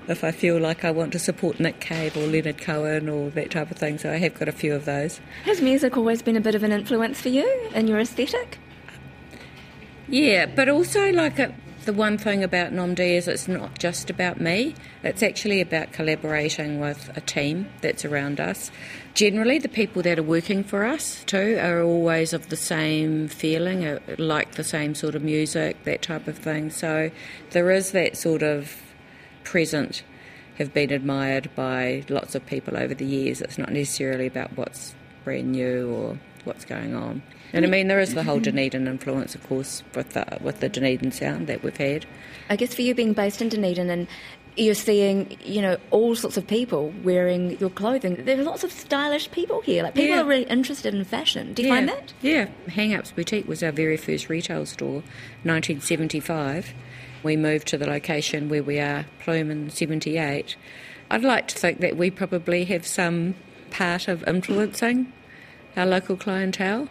if 0.07 0.23
I 0.23 0.31
feel 0.31 0.57
like 0.57 0.85
I 0.85 0.91
want 0.91 1.11
to 1.13 1.19
support 1.19 1.59
Nick 1.59 1.79
Cave 1.79 2.15
or 2.15 2.25
Leonard 2.25 2.59
Cohen 2.59 3.09
or 3.09 3.29
that 3.31 3.51
type 3.51 3.71
of 3.71 3.77
thing. 3.77 3.97
So 3.97 4.11
I 4.11 4.17
have 4.17 4.33
got 4.39 4.47
a 4.47 4.53
few 4.53 4.73
of 4.73 4.85
those. 4.85 5.19
Has 5.43 5.61
music 5.61 5.97
always 5.97 6.21
been 6.21 6.37
a 6.37 6.41
bit 6.41 6.55
of 6.55 6.63
an 6.63 6.71
influence 6.71 7.19
for 7.19 7.29
you 7.29 7.69
in 7.73 7.87
your 7.87 7.99
aesthetic? 7.99 8.57
Yeah, 10.07 10.45
but 10.45 10.69
also 10.69 11.11
like 11.11 11.39
a, 11.39 11.53
the 11.85 11.93
one 11.93 12.17
thing 12.17 12.43
about 12.43 12.71
Nom 12.71 12.93
D 12.93 13.15
is 13.15 13.27
it's 13.27 13.47
not 13.47 13.77
just 13.79 14.09
about 14.09 14.39
me. 14.39 14.75
It's 15.03 15.21
actually 15.23 15.61
about 15.61 15.91
collaborating 15.91 16.79
with 16.79 17.15
a 17.15 17.21
team 17.21 17.69
that's 17.81 18.05
around 18.05 18.39
us 18.39 18.71
generally 19.17 19.57
the 19.57 19.67
people 19.67 20.03
that 20.03 20.19
are 20.19 20.23
working 20.23 20.63
for 20.63 20.85
us 20.85 21.23
too 21.25 21.57
are 21.59 21.81
always 21.81 22.33
of 22.33 22.49
the 22.49 22.55
same 22.55 23.27
feeling, 23.27 23.83
uh, 23.83 23.97
like 24.19 24.51
the 24.51 24.63
same 24.63 24.93
sort 24.93 25.15
of 25.15 25.23
music, 25.23 25.83
that 25.85 26.03
type 26.03 26.27
of 26.27 26.37
thing. 26.37 26.69
So 26.69 27.09
there 27.49 27.71
is 27.71 27.93
that 27.93 28.15
sort 28.15 28.43
of 28.43 28.79
present 29.43 30.03
have 30.59 30.71
been 30.71 30.91
admired 30.91 31.49
by 31.55 32.03
lots 32.09 32.35
of 32.35 32.45
people 32.45 32.77
over 32.77 32.93
the 32.93 33.05
years. 33.05 33.41
It's 33.41 33.57
not 33.57 33.71
necessarily 33.71 34.27
about 34.27 34.55
what's 34.55 34.93
brand 35.23 35.51
new 35.51 35.89
or 35.89 36.19
what's 36.47 36.65
going 36.65 36.95
on. 36.95 37.21
And 37.53 37.65
I 37.65 37.69
mean, 37.69 37.87
there 37.87 37.99
is 37.99 38.13
the 38.13 38.23
whole 38.23 38.39
Dunedin 38.39 38.87
influence, 38.87 39.35
of 39.35 39.47
course, 39.47 39.83
with 39.95 40.09
the, 40.11 40.25
with 40.41 40.59
the 40.59 40.69
Dunedin 40.69 41.11
sound 41.11 41.47
that 41.47 41.63
we've 41.63 41.77
had. 41.77 42.05
I 42.49 42.55
guess 42.55 42.73
for 42.73 42.81
you 42.81 42.95
being 42.95 43.13
based 43.13 43.41
in 43.41 43.49
Dunedin 43.49 43.89
and 43.89 44.07
you're 44.57 44.75
seeing, 44.75 45.37
you 45.45 45.61
know, 45.61 45.77
all 45.91 46.15
sorts 46.15 46.35
of 46.35 46.47
people 46.47 46.93
wearing 47.03 47.57
your 47.59 47.69
clothing. 47.69 48.23
There 48.25 48.39
are 48.39 48.43
lots 48.43 48.63
of 48.63 48.71
stylish 48.71 49.29
people 49.31 49.61
here. 49.61 49.83
Like 49.83 49.93
people 49.93 50.15
yeah. 50.15 50.21
are 50.21 50.25
really 50.25 50.43
interested 50.43 50.93
in 50.93 51.03
fashion. 51.03 51.53
Do 51.53 51.61
you 51.61 51.67
yeah. 51.69 51.75
find 51.75 51.89
that? 51.89 52.13
Yeah. 52.21 52.47
Hang 52.67 52.93
Ups 52.95 53.11
Boutique 53.11 53.47
was 53.47 53.61
our 53.61 53.71
very 53.71 53.97
first 53.97 54.29
retail 54.29 54.65
store, 54.65 55.03
1975. 55.43 56.73
We 57.23 57.35
moved 57.35 57.67
to 57.67 57.77
the 57.77 57.87
location 57.87 58.49
where 58.49 58.63
we 58.63 58.79
are, 58.79 59.05
Plume, 59.19 59.51
in 59.51 59.69
78. 59.69 60.55
I'd 61.09 61.23
like 61.23 61.47
to 61.49 61.55
think 61.55 61.79
that 61.79 61.95
we 61.95 62.11
probably 62.11 62.65
have 62.65 62.85
some 62.85 63.35
part 63.69 64.07
of 64.07 64.27
influencing 64.27 65.13
our 65.77 65.85
local 65.85 66.17
clientele. 66.17 66.89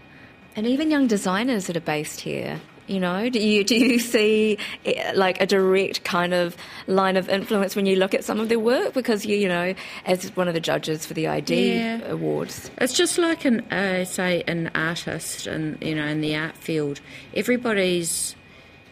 And 0.54 0.66
even 0.66 0.90
young 0.90 1.06
designers 1.06 1.66
that 1.66 1.76
are 1.76 1.80
based 1.80 2.20
here. 2.20 2.60
You 2.86 3.00
know, 3.00 3.28
do 3.28 3.40
you 3.40 3.64
do 3.64 3.74
you 3.74 3.98
see 3.98 4.58
eh, 4.84 5.12
like 5.14 5.40
a 5.40 5.46
direct 5.46 6.04
kind 6.04 6.32
of 6.32 6.56
line 6.86 7.16
of 7.16 7.28
influence 7.28 7.74
when 7.74 7.84
you 7.84 7.96
look 7.96 8.14
at 8.14 8.24
some 8.24 8.38
of 8.38 8.48
their 8.48 8.60
work? 8.60 8.94
Because 8.94 9.26
you, 9.26 9.36
you 9.36 9.48
know, 9.48 9.74
as 10.04 10.34
one 10.36 10.46
of 10.46 10.54
the 10.54 10.60
judges 10.60 11.04
for 11.04 11.12
the 11.12 11.26
ID 11.26 11.74
yeah. 11.74 12.00
awards, 12.06 12.70
it's 12.78 12.92
just 12.92 13.18
like 13.18 13.44
an 13.44 13.60
uh, 13.72 14.04
say 14.04 14.44
an 14.46 14.70
artist, 14.76 15.48
and 15.48 15.82
you 15.82 15.96
know, 15.96 16.06
in 16.06 16.20
the 16.20 16.36
art 16.36 16.56
field, 16.56 17.00
everybody's 17.34 18.36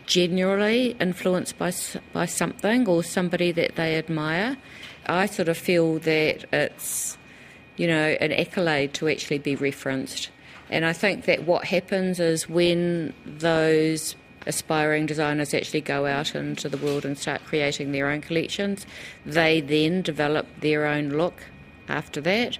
generally 0.06 0.96
influenced 1.00 1.56
by 1.56 1.72
by 2.12 2.26
something 2.26 2.88
or 2.88 3.04
somebody 3.04 3.52
that 3.52 3.76
they 3.76 3.96
admire. 3.96 4.56
I 5.06 5.26
sort 5.26 5.48
of 5.48 5.56
feel 5.56 6.00
that 6.00 6.46
it's 6.52 7.16
you 7.76 7.86
know 7.86 8.16
an 8.20 8.32
accolade 8.32 8.94
to 8.94 9.08
actually 9.08 9.38
be 9.38 9.56
referenced 9.56 10.30
and 10.70 10.84
I 10.84 10.92
think 10.92 11.26
that 11.26 11.44
what 11.44 11.66
happens 11.66 12.20
is 12.20 12.48
when 12.48 13.12
those 13.24 14.16
aspiring 14.46 15.06
designers 15.06 15.54
actually 15.54 15.80
go 15.80 16.06
out 16.06 16.34
into 16.34 16.68
the 16.68 16.78
world 16.78 17.04
and 17.04 17.18
start 17.18 17.44
creating 17.44 17.92
their 17.92 18.08
own 18.08 18.20
collections, 18.20 18.86
they 19.24 19.60
then 19.60 20.02
develop 20.02 20.46
their 20.60 20.86
own 20.86 21.10
look 21.10 21.44
after 21.88 22.20
that. 22.22 22.58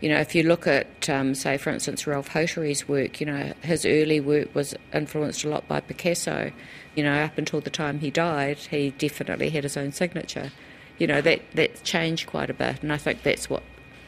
You 0.00 0.08
know, 0.08 0.18
if 0.18 0.34
you 0.34 0.42
look 0.42 0.66
at, 0.66 1.08
um, 1.08 1.34
say, 1.34 1.56
for 1.56 1.70
instance, 1.70 2.06
Ralph 2.06 2.28
Hotere's 2.28 2.88
work, 2.88 3.20
you 3.20 3.26
know, 3.26 3.52
his 3.62 3.86
early 3.86 4.18
work 4.18 4.52
was 4.54 4.74
influenced 4.92 5.44
a 5.44 5.48
lot 5.48 5.68
by 5.68 5.78
Picasso. 5.80 6.50
You 6.96 7.04
know, 7.04 7.22
up 7.22 7.38
until 7.38 7.60
the 7.60 7.70
time 7.70 8.00
he 8.00 8.10
died, 8.10 8.58
he 8.58 8.90
definitely 8.90 9.50
had 9.50 9.62
his 9.62 9.76
own 9.76 9.92
signature. 9.92 10.50
You 10.98 11.06
know, 11.06 11.20
that, 11.20 11.42
that 11.54 11.84
changed 11.84 12.26
quite 12.26 12.50
a 12.50 12.54
bit, 12.54 12.82
and 12.82 12.92
I 12.92 12.96
think 12.96 13.22
that's 13.22 13.48
what 13.48 13.62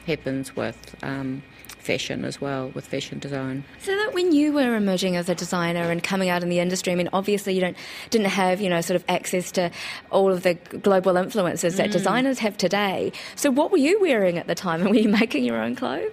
happens 0.06 0.54
with 0.54 0.96
um, 1.02 1.42
fashion 1.78 2.25
as 2.25 2.40
well, 2.40 2.68
with 2.75 2.87
fashion 2.87 3.18
design. 3.18 3.64
So 3.80 3.94
that 3.94 4.14
when 4.14 4.32
you 4.32 4.52
were 4.52 4.75
emerging 4.75 5.16
as 5.16 5.28
a 5.28 5.34
designer 5.34 5.90
and 5.90 6.02
coming 6.02 6.28
out 6.28 6.42
in 6.42 6.49
the 6.49 6.58
industry, 6.58 6.92
I 6.92 6.96
mean, 6.96 7.11
obviously 7.12 7.54
you 7.54 7.61
don't 7.61 7.76
didn't 8.11 8.28
have 8.28 8.61
you 8.61 8.70
know 8.70 8.80
sort 8.80 8.96
of 8.96 9.04
access 9.08 9.52
to 9.52 9.70
all 10.11 10.32
of 10.32 10.42
the 10.42 10.54
global 10.54 11.16
influences 11.16 11.76
that 11.76 11.90
mm. 11.90 11.92
designers 11.92 12.38
have 12.38 12.56
today. 12.56 13.12
So 13.37 13.50
what 13.50 13.70
were 13.70 13.78
you 13.78 14.00
wearing 14.00 14.38
at 14.38 14.46
the 14.46 14.54
time, 14.54 14.80
and 14.80 14.90
were 14.94 14.96
you 14.96 15.08
making 15.08 15.44
your 15.44 15.61
own 15.61 15.76
clothes 15.76 16.11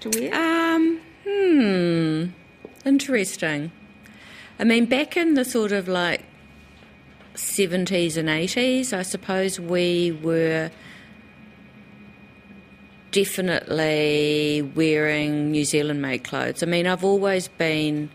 to 0.00 0.10
wear? 0.10 0.34
Um, 0.34 1.00
hmm, 1.26 2.26
interesting. 2.86 3.72
I 4.58 4.64
mean, 4.64 4.86
back 4.86 5.16
in 5.16 5.34
the 5.34 5.44
sort 5.44 5.72
of 5.72 5.88
like 5.88 6.24
70s 7.34 8.16
and 8.16 8.28
80s, 8.28 8.92
I 8.92 9.02
suppose 9.02 9.58
we 9.58 10.12
were 10.22 10.70
definitely 13.14 14.60
wearing 14.74 15.52
New 15.52 15.64
Zealand 15.64 16.02
made 16.02 16.24
clothes. 16.24 16.64
I 16.64 16.66
mean, 16.66 16.88
I've 16.88 17.04
always 17.04 17.46
been, 17.46 18.10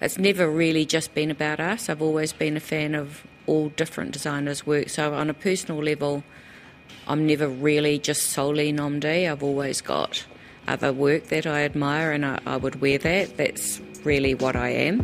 it's 0.00 0.18
never 0.18 0.50
really 0.50 0.84
just 0.84 1.14
been 1.14 1.30
about 1.30 1.60
us. 1.60 1.88
I've 1.88 2.02
always 2.02 2.32
been 2.32 2.56
a 2.56 2.60
fan 2.60 2.96
of 2.96 3.24
all 3.46 3.68
different 3.68 4.10
designers' 4.10 4.66
work. 4.66 4.88
So, 4.88 5.14
on 5.14 5.30
a 5.30 5.34
personal 5.34 5.80
level, 5.80 6.24
I'm 7.06 7.28
never 7.28 7.48
really 7.48 8.00
just 8.00 8.30
solely 8.30 8.72
Nom 8.72 8.98
D. 8.98 9.28
I've 9.28 9.44
always 9.44 9.80
got 9.80 10.26
other 10.66 10.92
work 10.92 11.28
that 11.28 11.46
I 11.46 11.62
admire 11.62 12.10
and 12.10 12.26
I, 12.26 12.40
I 12.44 12.56
would 12.56 12.80
wear 12.80 12.98
that. 12.98 13.36
That's 13.36 13.80
really 14.02 14.34
what 14.34 14.56
I 14.56 14.70
am. 14.70 14.98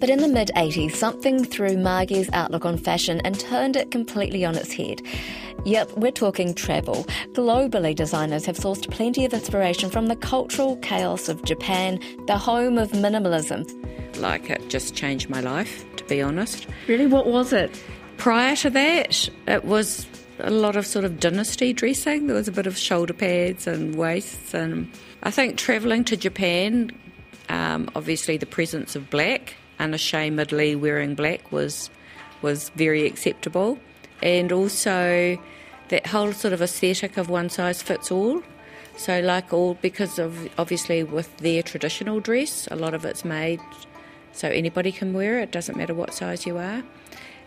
But 0.00 0.08
in 0.08 0.20
the 0.20 0.28
mid 0.28 0.50
80s, 0.56 0.92
something 0.92 1.44
threw 1.44 1.76
Margie's 1.76 2.30
outlook 2.32 2.64
on 2.64 2.78
fashion 2.78 3.20
and 3.22 3.38
turned 3.38 3.76
it 3.76 3.90
completely 3.90 4.46
on 4.46 4.54
its 4.54 4.72
head. 4.72 5.02
Yep, 5.64 5.92
we're 5.96 6.12
talking 6.12 6.54
travel. 6.54 7.04
Globally, 7.32 7.94
designers 7.94 8.44
have 8.44 8.56
sourced 8.56 8.90
plenty 8.90 9.24
of 9.24 9.32
inspiration 9.32 9.88
from 9.88 10.08
the 10.08 10.16
cultural 10.16 10.76
chaos 10.76 11.30
of 11.30 11.42
Japan, 11.44 11.98
the 12.26 12.36
home 12.36 12.76
of 12.76 12.92
minimalism. 12.92 13.64
Like, 14.18 14.50
it 14.50 14.68
just 14.68 14.94
changed 14.94 15.30
my 15.30 15.40
life, 15.40 15.84
to 15.96 16.04
be 16.04 16.20
honest. 16.20 16.66
Really? 16.86 17.06
What 17.06 17.26
was 17.26 17.54
it? 17.54 17.82
Prior 18.18 18.54
to 18.56 18.68
that, 18.70 19.28
it 19.48 19.64
was 19.64 20.06
a 20.38 20.50
lot 20.50 20.76
of 20.76 20.86
sort 20.86 21.06
of 21.06 21.18
dynasty 21.18 21.72
dressing. 21.72 22.26
There 22.26 22.36
was 22.36 22.46
a 22.46 22.52
bit 22.52 22.66
of 22.66 22.76
shoulder 22.76 23.14
pads 23.14 23.66
and 23.66 23.94
waists. 23.94 24.52
And 24.52 24.92
I 25.22 25.30
think 25.30 25.56
travelling 25.56 26.04
to 26.04 26.16
Japan, 26.16 26.90
um, 27.48 27.88
obviously 27.94 28.36
the 28.36 28.44
presence 28.46 28.96
of 28.96 29.08
black, 29.08 29.54
unashamedly 29.78 30.76
wearing 30.76 31.14
black 31.14 31.50
was 31.50 31.88
was 32.42 32.68
very 32.76 33.06
acceptable. 33.06 33.78
And 34.22 34.52
also 34.52 35.38
that 35.88 36.06
whole 36.08 36.32
sort 36.32 36.52
of 36.52 36.62
aesthetic 36.62 37.16
of 37.16 37.28
one 37.28 37.48
size 37.48 37.82
fits 37.82 38.10
all. 38.10 38.42
So, 38.96 39.20
like 39.20 39.52
all, 39.52 39.74
because 39.74 40.18
of 40.18 40.48
obviously 40.58 41.02
with 41.02 41.36
their 41.38 41.62
traditional 41.62 42.20
dress, 42.20 42.68
a 42.70 42.76
lot 42.76 42.94
of 42.94 43.04
it's 43.04 43.24
made 43.24 43.60
so 44.32 44.48
anybody 44.48 44.92
can 44.92 45.12
wear 45.12 45.38
it, 45.38 45.50
doesn't 45.50 45.76
matter 45.76 45.94
what 45.94 46.12
size 46.12 46.44
you 46.44 46.58
are. 46.58 46.82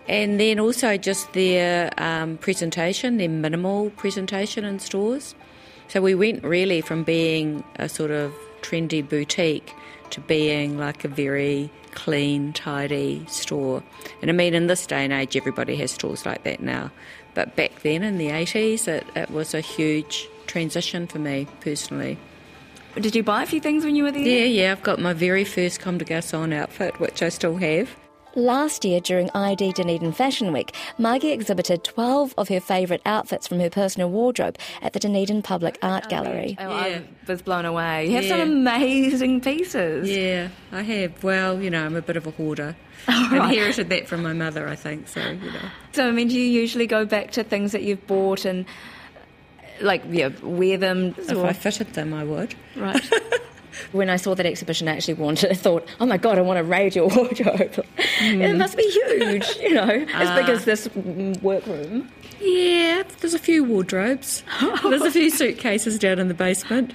And 0.07 0.39
then 0.39 0.59
also 0.59 0.95
just 0.97 1.33
their 1.33 1.91
um, 1.97 2.37
presentation, 2.37 3.17
their 3.17 3.29
minimal 3.29 3.89
presentation 3.91 4.63
in 4.63 4.79
stores. 4.79 5.35
So 5.89 6.01
we 6.01 6.15
went 6.15 6.43
really 6.43 6.79
from 6.79 7.03
being 7.03 7.63
a 7.75 7.89
sort 7.89 8.11
of 8.11 8.33
trendy 8.61 9.07
boutique 9.07 9.73
to 10.11 10.21
being 10.21 10.77
like 10.77 11.03
a 11.03 11.09
very 11.09 11.69
clean, 11.91 12.53
tidy 12.53 13.25
store. 13.27 13.83
And 14.21 14.29
I 14.29 14.33
mean, 14.33 14.53
in 14.53 14.67
this 14.67 14.85
day 14.87 15.03
and 15.03 15.11
age, 15.11 15.35
everybody 15.35 15.75
has 15.77 15.91
stores 15.91 16.25
like 16.25 16.43
that 16.43 16.61
now. 16.61 16.91
But 17.37 17.55
back 17.55 17.83
then 17.83 18.01
in 18.01 18.17
the 18.17 18.29
80s, 18.29 18.87
it, 18.87 19.05
it 19.15 19.29
was 19.29 19.53
a 19.53 19.61
huge 19.61 20.27
transition 20.47 21.05
for 21.05 21.19
me 21.19 21.45
personally. 21.59 22.17
Did 22.95 23.15
you 23.15 23.21
buy 23.21 23.43
a 23.43 23.45
few 23.45 23.61
things 23.61 23.85
when 23.85 23.95
you 23.95 24.05
were 24.05 24.11
there? 24.11 24.23
Yeah, 24.23 24.45
yeah. 24.45 24.71
I've 24.71 24.81
got 24.81 24.97
my 24.97 25.13
very 25.13 25.43
first 25.43 25.79
Comme 25.79 25.99
des 25.99 26.05
Garçons 26.05 26.51
outfit, 26.51 26.99
which 26.99 27.21
I 27.21 27.29
still 27.29 27.57
have. 27.57 27.95
Last 28.37 28.85
year, 28.85 28.99
during 28.99 29.31
ID 29.33 29.71
Dunedin 29.71 30.11
Fashion 30.11 30.53
Week, 30.53 30.71
Margie 30.99 31.31
exhibited 31.31 31.83
12 31.83 32.35
of 32.37 32.49
her 32.49 32.59
favourite 32.59 33.01
outfits 33.03 33.47
from 33.47 33.59
her 33.59 33.71
personal 33.71 34.11
wardrobe 34.11 34.59
at 34.83 34.93
the 34.93 34.99
Dunedin 34.99 35.41
Public 35.41 35.79
Art 35.81 36.07
Gallery. 36.07 36.55
Oh, 36.59 36.69
yeah. 36.69 36.99
I 36.99 37.31
was 37.31 37.41
blown 37.41 37.65
away. 37.65 38.05
You 38.05 38.11
have 38.11 38.25
yeah. 38.25 38.29
some 38.29 38.41
amazing 38.41 39.41
pieces. 39.41 40.07
Yeah, 40.07 40.49
I 40.71 40.83
have. 40.83 41.23
Well, 41.23 41.59
you 41.59 41.71
know, 41.71 41.83
I'm 41.83 41.95
a 41.95 42.01
bit 42.03 42.15
of 42.15 42.27
a 42.27 42.31
hoarder. 42.31 42.75
Oh, 43.09 43.29
right. 43.31 43.53
Inherited 43.53 43.89
that 43.89 44.07
from 44.07 44.21
my 44.21 44.33
mother, 44.33 44.67
I 44.67 44.75
think, 44.75 45.07
so, 45.07 45.21
you 45.21 45.51
know. 45.51 45.69
So, 45.93 46.09
I 46.09 46.11
mean, 46.11 46.27
do 46.27 46.37
you 46.37 46.43
usually 46.43 46.87
go 46.87 47.05
back 47.05 47.31
to 47.31 47.43
things 47.43 47.71
that 47.71 47.83
you've 47.83 48.05
bought 48.05 48.43
and, 48.43 48.65
like, 49.79 50.03
yeah, 50.09 50.29
wear 50.41 50.77
them? 50.77 51.15
If 51.17 51.31
or... 51.33 51.45
I 51.45 51.53
fitted 51.53 51.93
them, 51.93 52.13
I 52.13 52.25
would. 52.25 52.53
Right. 52.75 53.01
when 53.91 54.09
I 54.09 54.15
saw 54.15 54.35
that 54.35 54.45
exhibition, 54.45 54.87
I 54.87 54.95
actually 54.95 55.15
wanted, 55.15 55.51
I 55.51 55.55
thought, 55.55 55.87
oh 55.99 56.05
my 56.05 56.17
God, 56.17 56.37
I 56.37 56.41
want 56.41 56.57
to 56.57 56.63
raid 56.63 56.95
your 56.95 57.07
wardrobe. 57.15 57.85
Mm. 58.19 58.41
It 58.41 58.55
must 58.55 58.77
be 58.77 58.83
huge, 58.83 59.57
you 59.57 59.73
know, 59.73 60.05
as 60.13 60.29
uh, 60.29 60.35
big 60.35 60.49
as 60.49 60.65
this 60.65 60.87
workroom. 61.41 62.11
Yeah, 62.39 63.03
there's 63.19 63.33
a 63.33 63.39
few 63.39 63.63
wardrobes. 63.63 64.43
there's 64.83 65.01
a 65.01 65.11
few 65.11 65.29
suitcases 65.29 65.97
down 65.97 66.19
in 66.19 66.27
the 66.27 66.33
basement 66.33 66.93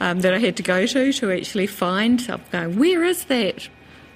um, 0.00 0.20
that 0.20 0.34
I 0.34 0.38
had 0.38 0.56
to 0.56 0.62
go 0.62 0.86
to 0.86 1.12
to 1.12 1.32
actually 1.32 1.66
find. 1.66 2.24
I'm 2.28 2.42
going, 2.50 2.78
where 2.78 3.04
is 3.04 3.24
that? 3.24 3.68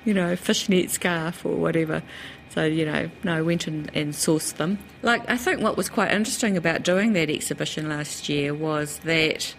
You 0.04 0.14
know, 0.14 0.36
fishnet 0.36 0.90
scarf 0.90 1.44
or 1.44 1.56
whatever. 1.56 2.02
So, 2.50 2.64
you 2.64 2.86
know, 2.86 3.10
no, 3.24 3.36
I 3.36 3.42
went 3.42 3.66
and, 3.66 3.90
and 3.94 4.14
sourced 4.14 4.56
them. 4.56 4.78
Like, 5.02 5.28
I 5.28 5.36
think 5.36 5.60
what 5.60 5.76
was 5.76 5.88
quite 5.88 6.12
interesting 6.12 6.56
about 6.56 6.82
doing 6.82 7.12
that 7.12 7.28
exhibition 7.28 7.88
last 7.88 8.28
year 8.28 8.54
was 8.54 8.98
that 9.00 9.54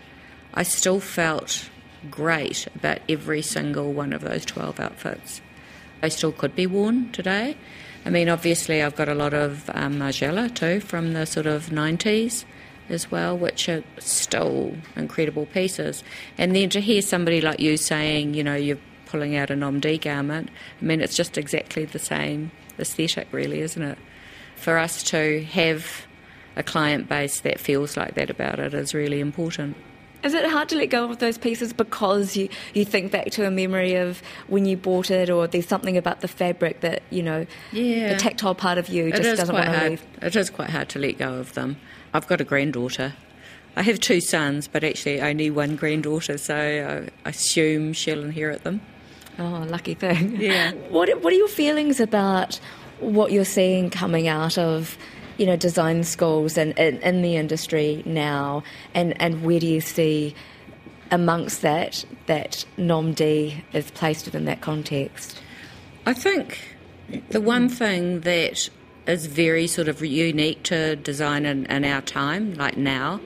I 0.53 0.63
still 0.63 0.99
felt 0.99 1.69
great 2.09 2.67
about 2.75 2.99
every 3.07 3.41
single 3.41 3.93
one 3.93 4.13
of 4.13 4.21
those 4.21 4.45
12 4.45 4.79
outfits. 4.79 5.41
They 6.01 6.09
still 6.09 6.31
could 6.31 6.55
be 6.55 6.67
worn 6.67 7.11
today. 7.11 7.57
I 8.05 8.09
mean, 8.09 8.29
obviously, 8.29 8.81
I've 8.81 8.95
got 8.95 9.09
a 9.09 9.15
lot 9.15 9.33
of 9.33 9.69
um, 9.73 9.95
Margiela 9.95 10.53
too 10.53 10.79
from 10.79 11.13
the 11.13 11.25
sort 11.25 11.45
of 11.45 11.67
90s. 11.67 12.45
as 12.89 13.11
well, 13.11 13.37
which 13.37 13.69
are 13.69 13.83
still 13.99 14.75
incredible 14.95 15.45
pieces. 15.45 16.03
And 16.37 16.55
then 16.55 16.69
to 16.71 16.81
hear 16.81 17.01
somebody 17.01 17.39
like 17.39 17.59
you 17.59 17.77
saying, 17.77 18.33
you 18.33 18.43
know, 18.43 18.55
you're 18.55 18.79
pulling 19.05 19.35
out 19.35 19.49
a 19.49 19.55
Nom 19.55 19.79
D 19.79 19.97
garment, 19.97 20.49
I 20.81 20.85
mean, 20.85 21.01
it's 21.01 21.15
just 21.15 21.37
exactly 21.37 21.85
the 21.85 21.99
same 21.99 22.51
aesthetic, 22.79 23.27
really, 23.31 23.61
isn't 23.61 23.81
it? 23.81 23.97
For 24.55 24.77
us 24.77 25.03
to 25.03 25.43
have 25.45 26.07
a 26.55 26.63
client 26.63 27.07
base 27.07 27.41
that 27.41 27.59
feels 27.59 27.95
like 27.95 28.15
that 28.15 28.29
about 28.29 28.59
it 28.59 28.73
is 28.73 28.93
really 28.93 29.19
important. 29.19 29.77
Is 30.23 30.33
it 30.33 30.45
hard 30.45 30.69
to 30.69 30.75
let 30.75 30.89
go 30.89 31.09
of 31.09 31.19
those 31.19 31.37
pieces 31.37 31.71
because 31.71 32.35
you, 32.35 32.49
you 32.73 32.83
think 32.83 33.11
back 33.11 33.27
to 33.31 33.45
a 33.45 33.51
memory 33.51 33.95
of 33.95 34.21
when 34.47 34.65
you 34.65 34.75
bought 34.75 35.09
it, 35.11 35.29
or 35.29 35.47
there's 35.47 35.67
something 35.67 35.97
about 35.97 36.21
the 36.21 36.27
fabric 36.27 36.81
that 36.81 37.03
you 37.09 37.23
know, 37.23 37.45
yeah. 37.71 38.13
the 38.13 38.19
tactile 38.19 38.55
part 38.55 38.77
of 38.77 38.89
you 38.89 39.11
just 39.11 39.37
doesn't 39.37 39.55
want 39.55 39.65
to 39.65 39.89
leave? 39.89 40.05
It 40.21 40.35
is 40.35 40.49
quite 40.49 40.69
hard 40.69 40.89
to 40.89 40.99
let 40.99 41.17
go 41.17 41.35
of 41.35 41.53
them. 41.53 41.77
I've 42.13 42.27
got 42.27 42.41
a 42.41 42.43
granddaughter. 42.43 43.13
I 43.75 43.83
have 43.83 43.99
two 43.99 44.19
sons, 44.19 44.67
but 44.67 44.83
actually 44.83 45.21
only 45.21 45.49
one 45.49 45.75
granddaughter, 45.75 46.37
so 46.37 47.07
I 47.25 47.29
assume 47.29 47.93
she'll 47.93 48.23
inherit 48.23 48.63
them. 48.63 48.81
Oh, 49.37 49.65
lucky 49.69 49.93
thing. 49.93 50.35
Yeah. 50.35 50.71
What 50.89 51.09
What 51.21 51.31
are 51.31 51.37
your 51.37 51.47
feelings 51.47 51.99
about 51.99 52.59
what 52.99 53.31
you're 53.31 53.45
seeing 53.45 53.89
coming 53.89 54.27
out 54.27 54.57
of 54.57 54.97
you 55.39 55.45
know, 55.45 55.55
design 55.55 56.03
schools 56.03 56.57
and 56.57 56.77
in 56.77 57.21
the 57.21 57.37
industry 57.37 58.03
now, 58.05 58.61
and, 58.93 59.19
and 59.21 59.41
where 59.43 59.59
do 59.59 59.67
you 59.67 59.79
see 59.79 60.35
amongst 61.11 61.61
that 61.61 62.05
that 62.27 62.65
Nom 62.77 63.13
D 63.13 63.63
is 63.73 63.89
placed 63.91 64.25
within 64.25 64.43
that 64.45 64.59
context? 64.59 65.41
I 66.05 66.13
think 66.13 66.59
the 67.29 67.39
one 67.39 67.69
thing 67.69 68.19
that 68.21 68.69
is 69.07 69.25
very 69.27 69.65
sort 69.65 69.87
of 69.87 70.03
unique 70.03 70.63
to 70.63 70.97
design 70.97 71.45
in, 71.45 71.65
in 71.67 71.85
our 71.85 72.01
time, 72.01 72.53
like 72.55 72.75
now, 72.75 73.21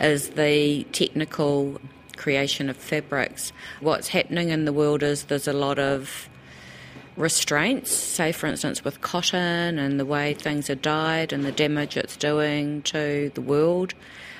is 0.00 0.30
the 0.30 0.84
technical 0.92 1.78
creation 2.16 2.70
of 2.70 2.76
fabrics. 2.76 3.52
What's 3.80 4.08
happening 4.08 4.48
in 4.48 4.64
the 4.64 4.72
world 4.72 5.02
is 5.02 5.24
there's 5.24 5.46
a 5.46 5.52
lot 5.52 5.78
of 5.78 6.28
restraints, 7.16 7.90
say 7.90 8.32
for 8.32 8.46
instance 8.46 8.84
with 8.84 9.00
cotton 9.00 9.78
and 9.78 10.00
the 10.00 10.06
way 10.06 10.34
things 10.34 10.70
are 10.70 10.74
dyed 10.74 11.32
and 11.32 11.44
the 11.44 11.52
damage 11.52 11.96
it's 11.96 12.16
doing 12.16 12.82
to 12.82 13.30
the 13.34 13.40
world. 13.40 13.94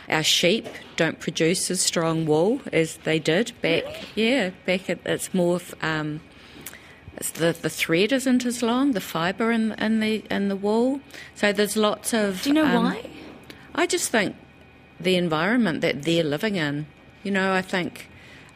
Our 0.09 0.23
sheep 0.23 0.67
don't 0.97 1.21
produce 1.21 1.71
as 1.71 1.81
strong 1.81 2.27
wool 2.27 2.61
as 2.73 2.97
they 2.99 3.19
did 3.19 3.53
back. 3.63 3.85
Yeah, 4.17 4.51
back 4.67 4.91
at, 4.91 4.99
it's 5.05 5.33
more. 5.33 5.61
Um, 5.83 6.21
it's 7.17 7.31
the 7.31 7.57
the 7.61 7.71
thread 7.71 8.13
isn't 8.13 8.45
as 8.45 8.63
long, 8.63 8.93
the 8.93 9.01
fibre 9.01 9.53
in 9.53 9.73
in 9.73 10.01
the 10.01 10.25
in 10.31 10.49
the 10.49 10.57
wool. 10.57 11.01
So 11.35 11.53
there's 11.53 11.77
lots 11.77 12.13
of. 12.13 12.43
Do 12.43 12.51
you 12.51 12.55
know 12.55 12.67
um, 12.67 12.85
why? 12.85 13.11
I 13.75 13.87
just 13.87 14.11
think 14.11 14.35
the 14.99 15.17
environment 15.17 15.81
that 15.83 16.03
they're 16.03 16.25
living 16.25 16.57
in. 16.57 16.87
You 17.23 17.31
know, 17.31 17.53
I 17.53 17.63
think 17.63 18.09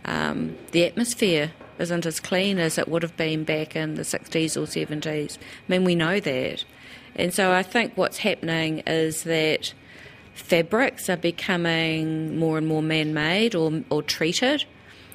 um, 0.04 0.56
the 0.72 0.84
atmosphere 0.84 1.52
isn't 1.78 2.06
as 2.06 2.20
clean 2.20 2.58
as 2.58 2.78
it 2.78 2.88
would 2.88 3.02
have 3.02 3.16
been 3.16 3.44
back 3.44 3.76
in 3.76 3.94
the 3.94 4.02
60s 4.02 4.56
or 4.56 4.66
70s. 4.66 5.38
I 5.38 5.38
mean, 5.68 5.84
we 5.84 5.94
know 5.94 6.20
that. 6.20 6.64
And 7.16 7.32
so 7.32 7.52
I 7.52 7.62
think 7.62 7.96
what's 7.96 8.18
happening 8.18 8.80
is 8.86 9.24
that 9.24 9.72
fabrics 10.34 11.08
are 11.08 11.16
becoming 11.16 12.38
more 12.38 12.58
and 12.58 12.66
more 12.66 12.82
man 12.82 13.14
made 13.14 13.54
or, 13.54 13.82
or 13.90 14.02
treated. 14.02 14.64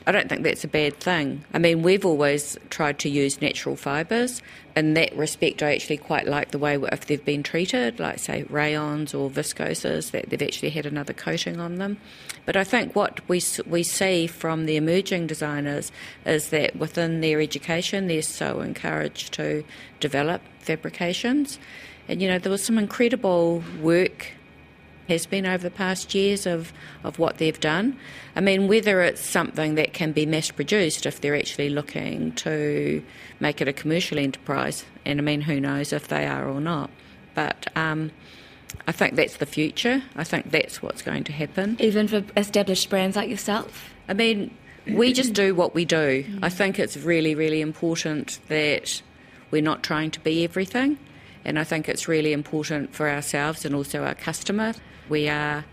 I 0.08 0.12
don't 0.12 0.28
think 0.28 0.44
that's 0.44 0.64
a 0.64 0.68
bad 0.68 1.00
thing. 1.00 1.44
I 1.54 1.60
mean, 1.60 1.84
we've 1.84 2.06
always 2.06 2.58
tried 2.70 3.00
to 3.00 3.10
use 3.10 3.42
natural 3.42 3.76
fibres. 3.76 4.42
In 4.76 4.94
that 4.96 5.16
respect, 5.16 5.62
I 5.62 5.76
actually 5.76 5.98
quite 5.98 6.26
like 6.26 6.52
the 6.52 6.58
way 6.58 6.80
if 6.92 7.06
they've 7.06 7.24
been 7.24 7.44
treated, 7.44 8.00
like 8.00 8.18
say 8.18 8.44
rayons 8.46 9.14
or 9.14 9.30
viscoses, 9.30 10.12
that 10.12 10.30
they've 10.30 10.42
actually 10.42 10.72
had 10.72 10.86
another 10.86 11.14
coating 11.14 11.60
on 11.60 11.76
them. 11.76 11.98
But 12.46 12.56
I 12.56 12.64
think 12.64 12.96
what 12.96 13.28
we 13.30 13.42
we 13.68 13.84
see 13.84 14.28
from 14.28 14.66
the 14.66 14.76
emerging 14.76 15.28
designers 15.28 15.92
is 16.26 16.50
that 16.50 16.76
within 16.76 17.22
their 17.22 17.40
education, 17.42 18.08
they're 18.08 18.22
so 18.22 18.62
encouraged 18.62 19.34
to 19.34 19.64
develop 20.00 20.42
fabrications. 20.60 21.60
And 22.08 22.22
you 22.22 22.28
know, 22.28 22.40
there 22.40 22.52
was 22.52 22.64
some 22.64 22.78
incredible 22.78 23.64
work 23.82 24.34
has 25.10 25.26
been 25.26 25.46
over 25.46 25.64
the 25.64 25.72
past 25.72 26.14
years 26.14 26.46
of, 26.46 26.72
of 27.04 27.20
what 27.20 27.40
they've 27.40 27.60
done. 27.60 27.98
I 28.36 28.42
mean, 28.42 28.68
whether 28.68 29.02
it's 29.02 29.22
something 29.22 29.76
that 29.76 29.92
can 29.92 30.12
be 30.12 30.26
mass 30.26 30.52
produced 30.52 31.06
if 31.06 31.20
they're 31.20 31.36
actually 31.36 31.70
looking 31.70 32.32
to 32.34 33.04
make 33.40 33.60
it 33.60 33.68
a 33.68 33.74
commercial 33.74 34.20
enterprise, 34.20 34.86
and 35.06 35.20
I 35.20 35.24
mean, 35.24 35.42
who 35.42 35.60
knows 35.60 35.92
if 35.92 36.08
they 36.08 36.26
are 36.28 36.48
or 36.48 36.62
not. 36.62 36.92
But 37.34 37.68
um, 37.76 38.12
I 38.88 38.92
think 38.92 39.16
that's 39.16 39.38
the 39.38 39.46
future. 39.46 40.04
I 40.16 40.24
think 40.24 40.52
that's 40.52 40.82
what's 40.82 41.02
going 41.02 41.24
to 41.26 41.32
happen. 41.32 41.78
Even 41.80 42.08
for 42.08 42.24
established 42.38 42.90
brands 42.90 43.16
like 43.16 43.30
yourself? 43.30 43.94
I 44.08 44.14
mean, 44.14 44.56
we 44.88 45.14
just 45.14 45.34
do 45.34 45.56
what 45.56 45.76
we 45.76 45.86
do. 45.86 46.26
I 46.42 46.50
think 46.50 46.80
it's 46.80 46.98
really, 46.98 47.36
really 47.36 47.62
important 47.62 48.40
that 48.48 49.02
we're 49.52 49.62
not 49.62 49.84
trying 49.84 50.12
to 50.12 50.20
be 50.20 50.44
everything. 50.44 50.98
And 51.46 51.58
I 51.58 51.64
think 51.64 51.88
it's 51.88 52.08
really 52.08 52.34
important 52.34 52.94
for 52.94 53.10
ourselves 53.10 53.66
and 53.66 53.74
also 53.74 54.04
our 54.04 54.16
customer. 54.16 54.74
We 55.08 55.30
are, 55.30 55.66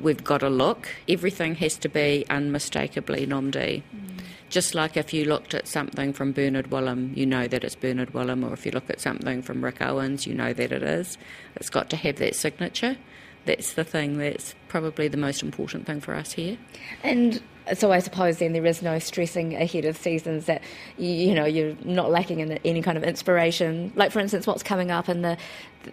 we've 0.00 0.22
got 0.22 0.42
a 0.42 0.50
look. 0.50 0.88
Everything 1.08 1.54
has 1.56 1.76
to 1.78 1.88
be 1.88 2.24
unmistakably 2.28 3.26
Nom 3.26 3.50
D. 3.50 3.82
Mm. 3.94 4.12
Just 4.52 4.74
like 4.74 4.98
if 4.98 5.14
you 5.14 5.24
looked 5.24 5.54
at 5.54 5.66
something 5.66 6.12
from 6.12 6.32
Bernhard 6.32 6.68
Willhelm, 6.68 7.16
you 7.16 7.24
know 7.24 7.48
that 7.48 7.64
it's 7.64 7.74
Bernhard 7.74 8.12
Willhelm, 8.12 8.46
or 8.46 8.52
if 8.52 8.66
you 8.66 8.72
look 8.72 8.90
at 8.90 9.00
something 9.00 9.40
from 9.40 9.64
Rick 9.64 9.80
Owens, 9.80 10.26
you 10.26 10.34
know 10.34 10.52
that 10.52 10.70
it 10.70 10.82
is. 10.82 11.16
It's 11.56 11.70
got 11.70 11.88
to 11.88 11.96
have 11.96 12.16
that 12.16 12.36
signature. 12.36 12.98
That's 13.46 13.72
the 13.72 13.82
thing 13.82 14.18
that's 14.18 14.54
probably 14.68 15.08
the 15.08 15.16
most 15.16 15.42
important 15.42 15.86
thing 15.86 16.02
for 16.02 16.14
us 16.14 16.32
here. 16.32 16.58
And 17.02 17.40
so 17.72 17.92
I 17.92 18.00
suppose 18.00 18.40
then 18.40 18.52
there 18.52 18.66
is 18.66 18.82
no 18.82 18.98
stressing 18.98 19.54
ahead 19.54 19.86
of 19.86 19.96
seasons 19.96 20.44
that 20.44 20.60
you, 20.98 21.34
know 21.34 21.46
you're 21.46 21.74
not 21.82 22.10
lacking 22.10 22.40
in 22.40 22.52
any 22.62 22.82
kind 22.82 22.98
of 22.98 23.04
inspiration. 23.04 23.90
Like 23.96 24.12
for 24.12 24.20
instance, 24.20 24.46
what's 24.46 24.62
coming 24.62 24.90
up 24.90 25.08
in 25.08 25.22
the 25.22 25.38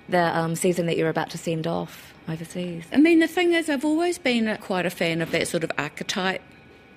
the 0.09 0.37
um, 0.37 0.57
season 0.57 0.85
that 0.87 0.97
you're 0.97 1.07
about 1.07 1.29
to 1.29 1.37
send 1.37 1.65
off 1.65 2.13
overseas. 2.27 2.83
I 2.91 2.97
mean, 2.97 3.19
the 3.19 3.27
thing 3.27 3.53
is, 3.53 3.69
I've 3.69 3.85
always 3.85 4.17
been 4.17 4.57
quite 4.57 4.85
a 4.85 4.89
fan 4.89 5.21
of 5.21 5.31
that 5.31 5.47
sort 5.47 5.63
of 5.63 5.71
archetype 5.77 6.41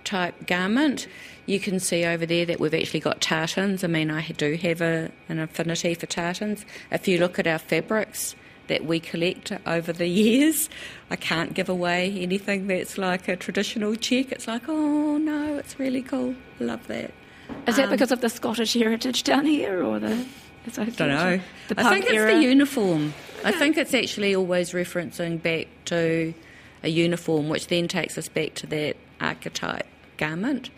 type 0.05 0.47
garment. 0.47 1.07
You 1.47 1.59
can 1.59 1.81
see 1.81 2.05
over 2.05 2.25
there 2.25 2.47
that 2.47 2.61
we've 2.61 2.75
actually 2.75 3.01
got 3.01 3.21
tartans. 3.21 3.83
I 3.83 3.89
mean, 3.89 4.11
I 4.11 4.23
do 4.23 4.55
have 4.55 4.81
a, 4.81 5.11
an 5.29 5.39
affinity 5.39 5.95
for 5.95 6.07
tartans. 6.07 6.65
If 6.91 7.09
you 7.09 7.19
look 7.19 7.39
at 7.39 7.47
our 7.47 7.59
fabrics 7.59 8.37
that 8.69 8.85
we 8.85 9.01
collect 9.01 9.53
over 9.67 9.93
the 9.93 10.07
years, 10.23 10.69
I 11.11 11.17
can't 11.17 11.55
give 11.55 11.69
away 11.69 12.17
anything 12.21 12.69
that's 12.69 12.97
like 12.97 13.29
a 13.29 13.37
traditional 13.37 13.97
check. 13.97 14.31
It's 14.33 14.47
like, 14.47 14.69
oh 14.69 15.19
no, 15.19 15.57
it's 15.57 15.79
really 15.79 16.03
cool. 16.03 16.35
I 16.61 16.65
love 16.65 16.87
that. 16.87 17.13
Is 17.67 17.77
that 17.77 17.87
um, 17.87 17.91
because 17.91 18.13
of 18.13 18.21
the 18.21 18.31
Scottish 18.31 18.75
heritage 18.75 19.25
down 19.25 19.45
here, 19.45 19.83
or 19.83 19.99
the? 19.99 20.25
I 20.79 20.85
don't 20.85 21.09
know. 21.09 21.41
I 21.77 21.91
think 21.91 22.07
it's 22.07 22.25
the 22.25 22.41
uniform. 22.41 23.15
I 23.45 23.51
think 23.51 23.77
it's 23.77 23.95
actually 23.95 24.35
always 24.37 24.71
referencing 24.71 25.43
back 25.43 25.67
to 25.87 26.33
a 26.85 26.89
uniform, 26.89 27.49
which 27.49 27.67
then 27.67 27.89
takes 27.89 28.17
us 28.17 28.29
back 28.29 28.55
to 28.55 28.67
that 28.69 28.97
archetype 29.21 29.87
garment. 30.23 30.71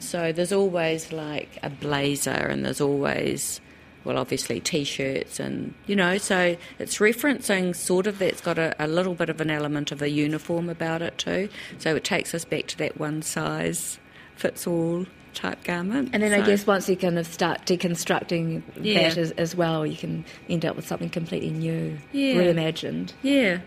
So 0.00 0.32
there's 0.32 0.52
always 0.52 1.12
like 1.12 1.58
a 1.62 1.70
blazer, 1.70 2.30
and 2.30 2.64
there's 2.64 2.80
always, 2.80 3.60
well, 4.04 4.18
obviously 4.18 4.60
t 4.60 4.84
shirts, 4.84 5.40
and 5.40 5.74
you 5.86 5.96
know, 5.96 6.18
so 6.18 6.56
it's 6.78 6.98
referencing 6.98 7.74
sort 7.74 8.06
of 8.06 8.18
that's 8.18 8.40
got 8.40 8.58
a, 8.58 8.74
a, 8.78 8.86
little 8.86 9.14
bit 9.14 9.30
of 9.30 9.40
an 9.40 9.50
element 9.50 9.92
of 9.92 10.02
a 10.02 10.10
uniform 10.10 10.68
about 10.68 11.00
it 11.00 11.16
too. 11.16 11.48
So 11.78 11.96
it 11.96 12.04
takes 12.04 12.34
us 12.34 12.44
back 12.44 12.66
to 12.68 12.78
that 12.78 12.98
one 12.98 13.22
size 13.22 13.98
fits 14.34 14.66
all 14.66 15.06
type 15.34 15.64
garment. 15.64 16.10
And 16.12 16.22
then 16.22 16.32
so. 16.32 16.42
I 16.42 16.46
guess 16.46 16.66
once 16.66 16.88
you 16.88 16.96
kind 16.96 17.18
of 17.18 17.26
start 17.26 17.64
deconstructing 17.64 18.62
yeah. 18.80 19.08
that 19.08 19.16
as, 19.16 19.30
as, 19.32 19.54
well, 19.54 19.86
you 19.86 19.96
can 19.96 20.24
end 20.50 20.66
up 20.66 20.76
with 20.76 20.86
something 20.86 21.08
completely 21.08 21.50
new, 21.50 21.96
yeah. 22.12 22.34
reimagined. 22.34 23.12
Yeah. 23.22 23.60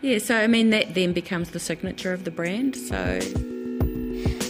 Yeah, 0.00 0.18
so 0.18 0.36
I 0.36 0.46
mean, 0.46 0.70
that 0.70 0.94
then 0.94 1.12
becomes 1.12 1.50
the 1.50 1.60
signature 1.60 2.12
of 2.12 2.24
the 2.24 2.30
brand. 2.30 2.74
So. 2.74 3.20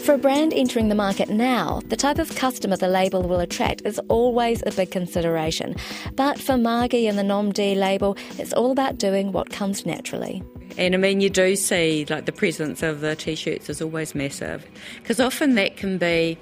For 0.09 0.14
a 0.14 0.16
brand 0.16 0.55
entering 0.55 0.88
the 0.88 0.94
market 0.94 1.29
now, 1.29 1.83
the 1.88 1.94
type 1.94 2.18
of 2.18 2.35
customer 2.35 2.79
the 2.79 2.88
label 2.88 3.23
will 3.29 3.40
attract 3.40 3.83
is 3.85 3.99
always 4.09 4.62
a 4.64 4.71
big 4.71 4.90
consideration. 4.90 5.77
But 6.14 6.40
for 6.40 6.57
Margie 6.57 7.07
and 7.07 7.18
the 7.18 7.23
Nom 7.23 7.53
D 7.53 7.75
label, 7.75 8.16
it's 8.38 8.55
all 8.55 8.71
about 8.71 8.97
doing 8.97 9.33
what 9.33 9.51
comes 9.51 9.85
naturally. 9.85 10.42
And 10.79 10.94
I 10.94 10.97
mean, 10.97 11.21
you 11.21 11.29
do 11.29 11.55
see 11.57 12.07
like 12.09 12.25
the 12.25 12.33
presence 12.33 12.83
of 12.83 13.03
the 13.03 13.16
t 13.16 13.35
shirts 13.35 13.68
is 13.68 13.83
always 13.83 14.14
massive 14.14 14.66
because 14.97 15.21
often 15.21 15.57
that 15.57 15.77
can 15.77 15.99
be 15.99 16.38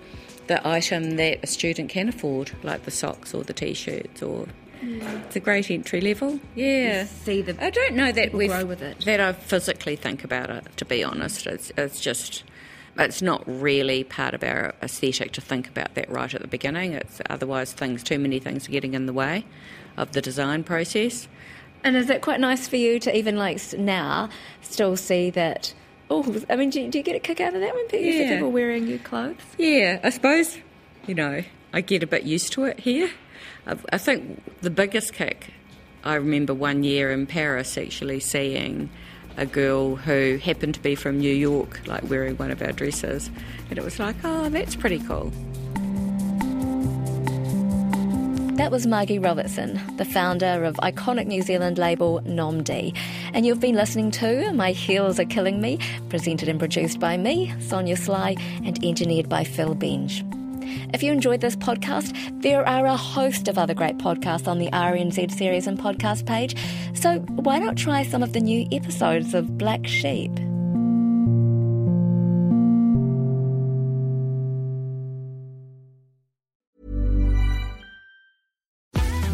the 0.47 0.65
item 0.65 1.17
that 1.17 1.41
a 1.43 1.49
student 1.49 1.91
can 1.91 2.09
afford, 2.09 2.53
like 2.63 2.85
the 2.85 2.93
socks 2.93 3.35
or 3.35 3.43
the 3.43 3.53
t 3.53 3.75
shirts 3.75 4.23
or 4.23 4.47
it's 4.81 5.35
a 5.35 5.41
great 5.41 5.73
entry 5.73 6.01
level. 6.01 6.39
Yeah. 6.55 7.01
You 7.01 7.09
see 7.09 7.43
the 7.43 7.61
I 7.61 7.71
don't 7.71 7.97
know 7.97 8.13
that 8.13 8.33
we 8.33 8.47
grow 8.47 8.65
with 8.65 8.81
it. 8.81 9.01
That 9.07 9.19
I 9.19 9.33
physically 9.33 9.97
think 9.97 10.23
about 10.23 10.51
it. 10.51 10.65
To 10.77 10.85
be 10.85 11.03
honest, 11.03 11.49
it's 11.49 11.73
it's 11.77 12.01
just 12.01 12.45
it's 12.99 13.23
not 13.23 13.43
really 13.47 14.05
part 14.05 14.35
of 14.35 14.43
our 14.43 14.75
aesthetic 14.83 15.33
to 15.33 15.41
think 15.41 15.69
about 15.69 15.95
that 15.95 16.11
right 16.11 16.33
at 16.33 16.41
the 16.41 16.49
beginning. 16.49 16.93
It's 16.93 17.21
otherwise 17.29 17.73
things, 17.73 18.03
too 18.03 18.19
many 18.19 18.39
things 18.39 18.69
are 18.69 18.73
getting 18.73 18.95
in 18.95 19.07
the 19.07 19.13
way 19.13 19.45
of 19.97 20.13
the 20.13 20.23
design 20.23 20.65
process. 20.65 21.29
And 21.85 21.97
is 21.97 22.11
it 22.11 22.23
quite 22.23 22.41
nice 22.41 22.67
for 22.69 22.77
you 22.77 22.99
to 23.01 23.17
even 23.17 23.37
like 23.37 23.61
now 23.79 24.31
still 24.63 24.97
see 24.97 25.31
that? 25.31 25.75
Oh, 26.11 26.43
I 26.49 26.57
mean, 26.57 26.71
do 26.71 26.81
you, 26.81 26.91
do 26.91 26.99
you 26.99 27.05
get 27.05 27.17
a 27.17 27.21
kick 27.21 27.41
out 27.41 27.55
of 27.55 27.61
that 27.61 27.75
when 27.75 27.87
people, 27.87 28.07
yeah. 28.07 28.35
people 28.35 28.53
wearing 28.53 28.85
new 28.85 28.99
clothes? 28.99 29.37
Yeah, 29.59 30.01
I 30.03 30.11
suppose, 30.11 30.59
you 31.07 31.15
know, 31.15 31.43
I 31.73 31.81
get 31.81 32.03
a 32.03 32.07
bit 32.07 32.23
used 32.23 32.53
to 32.55 32.65
it 32.65 32.81
here. 32.81 33.11
I, 33.67 33.77
I 33.93 33.99
think 33.99 34.43
the 34.63 34.71
biggest 34.71 35.13
kick 35.13 35.53
I 36.07 36.15
remember 36.15 36.55
one 36.55 36.85
year 36.85 37.11
in 37.11 37.27
Paris 37.27 37.77
actually 37.77 38.21
seeing 38.21 38.89
a 39.37 39.46
girl 39.46 39.96
who 39.96 40.38
happened 40.38 40.75
to 40.75 40.81
be 40.81 40.94
from 40.94 41.18
New 41.18 41.35
York, 41.35 41.81
like 41.87 42.09
wearing 42.09 42.37
one 42.37 42.51
of 42.51 42.62
our 42.62 42.72
dresses, 42.72 43.31
and 43.68 43.79
it 43.79 43.85
was 43.85 43.99
like, 43.99 44.16
oh, 44.25 44.49
that's 44.49 44.77
pretty 44.77 44.99
cool. 45.01 45.33
That 48.57 48.70
was 48.70 48.87
Margie 48.87 49.18
Robertson, 49.18 49.79
the 49.99 50.07
founder 50.07 50.64
of 50.64 50.77
iconic 50.77 51.27
New 51.27 51.42
Zealand 51.42 51.77
label 51.77 52.22
Nom 52.22 52.62
D. 52.62 52.94
And 53.35 53.44
you've 53.44 53.61
been 53.61 53.75
listening 53.75 54.11
to 54.12 54.51
My 54.55 54.72
Heels 54.72 55.20
Are 55.20 55.27
Killing 55.27 55.61
Me, 55.61 55.79
presented 56.09 56.49
and 56.49 56.59
produced 56.59 56.99
by 56.99 57.18
me, 57.18 57.53
Sonia 57.61 57.96
Sly, 57.96 58.35
and 58.64 58.83
engineered 58.83 59.29
by 59.29 59.44
Phil 59.44 59.77
Benge. 59.77 60.36
If 60.93 61.03
you 61.03 61.13
enjoyed 61.13 61.41
this 61.41 61.57
podcast, 61.57 62.43
there 62.43 62.67
are 62.67 62.87
a 62.87 62.97
host 62.97 63.49
of 63.49 63.59
other 63.59 63.75
great 63.75 63.99
podcasts 63.99 64.49
on 64.49 64.59
the 64.59 64.71
RNZ 64.71 65.33
series 65.33 65.67
and 65.67 65.79
podcast 65.79 66.27
page. 66.27 66.57
So 66.95 67.19
why 67.21 67.59
not 67.59 67.77
try 67.77 68.03
some 68.03 68.23
of 68.23 68.33
the 68.33 68.41
new 68.41 68.67
episodes 68.73 69.35
of 69.35 69.59
Black 69.59 69.87
Sheep? 69.87 70.33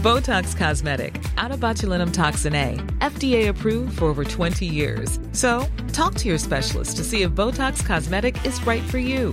Botox 0.02 0.56
Cosmetic, 0.56 1.14
onabotulinumtoxinA, 1.38 2.98
FDA 2.98 3.46
approved 3.46 3.98
for 3.98 4.06
over 4.06 4.24
20 4.24 4.66
years. 4.66 5.20
So, 5.30 5.64
talk 5.92 6.14
to 6.14 6.28
your 6.28 6.38
specialist 6.38 6.96
to 6.96 7.04
see 7.04 7.22
if 7.22 7.30
Botox 7.30 7.86
Cosmetic 7.86 8.44
is 8.44 8.60
right 8.66 8.82
for 8.82 8.98
you. 8.98 9.32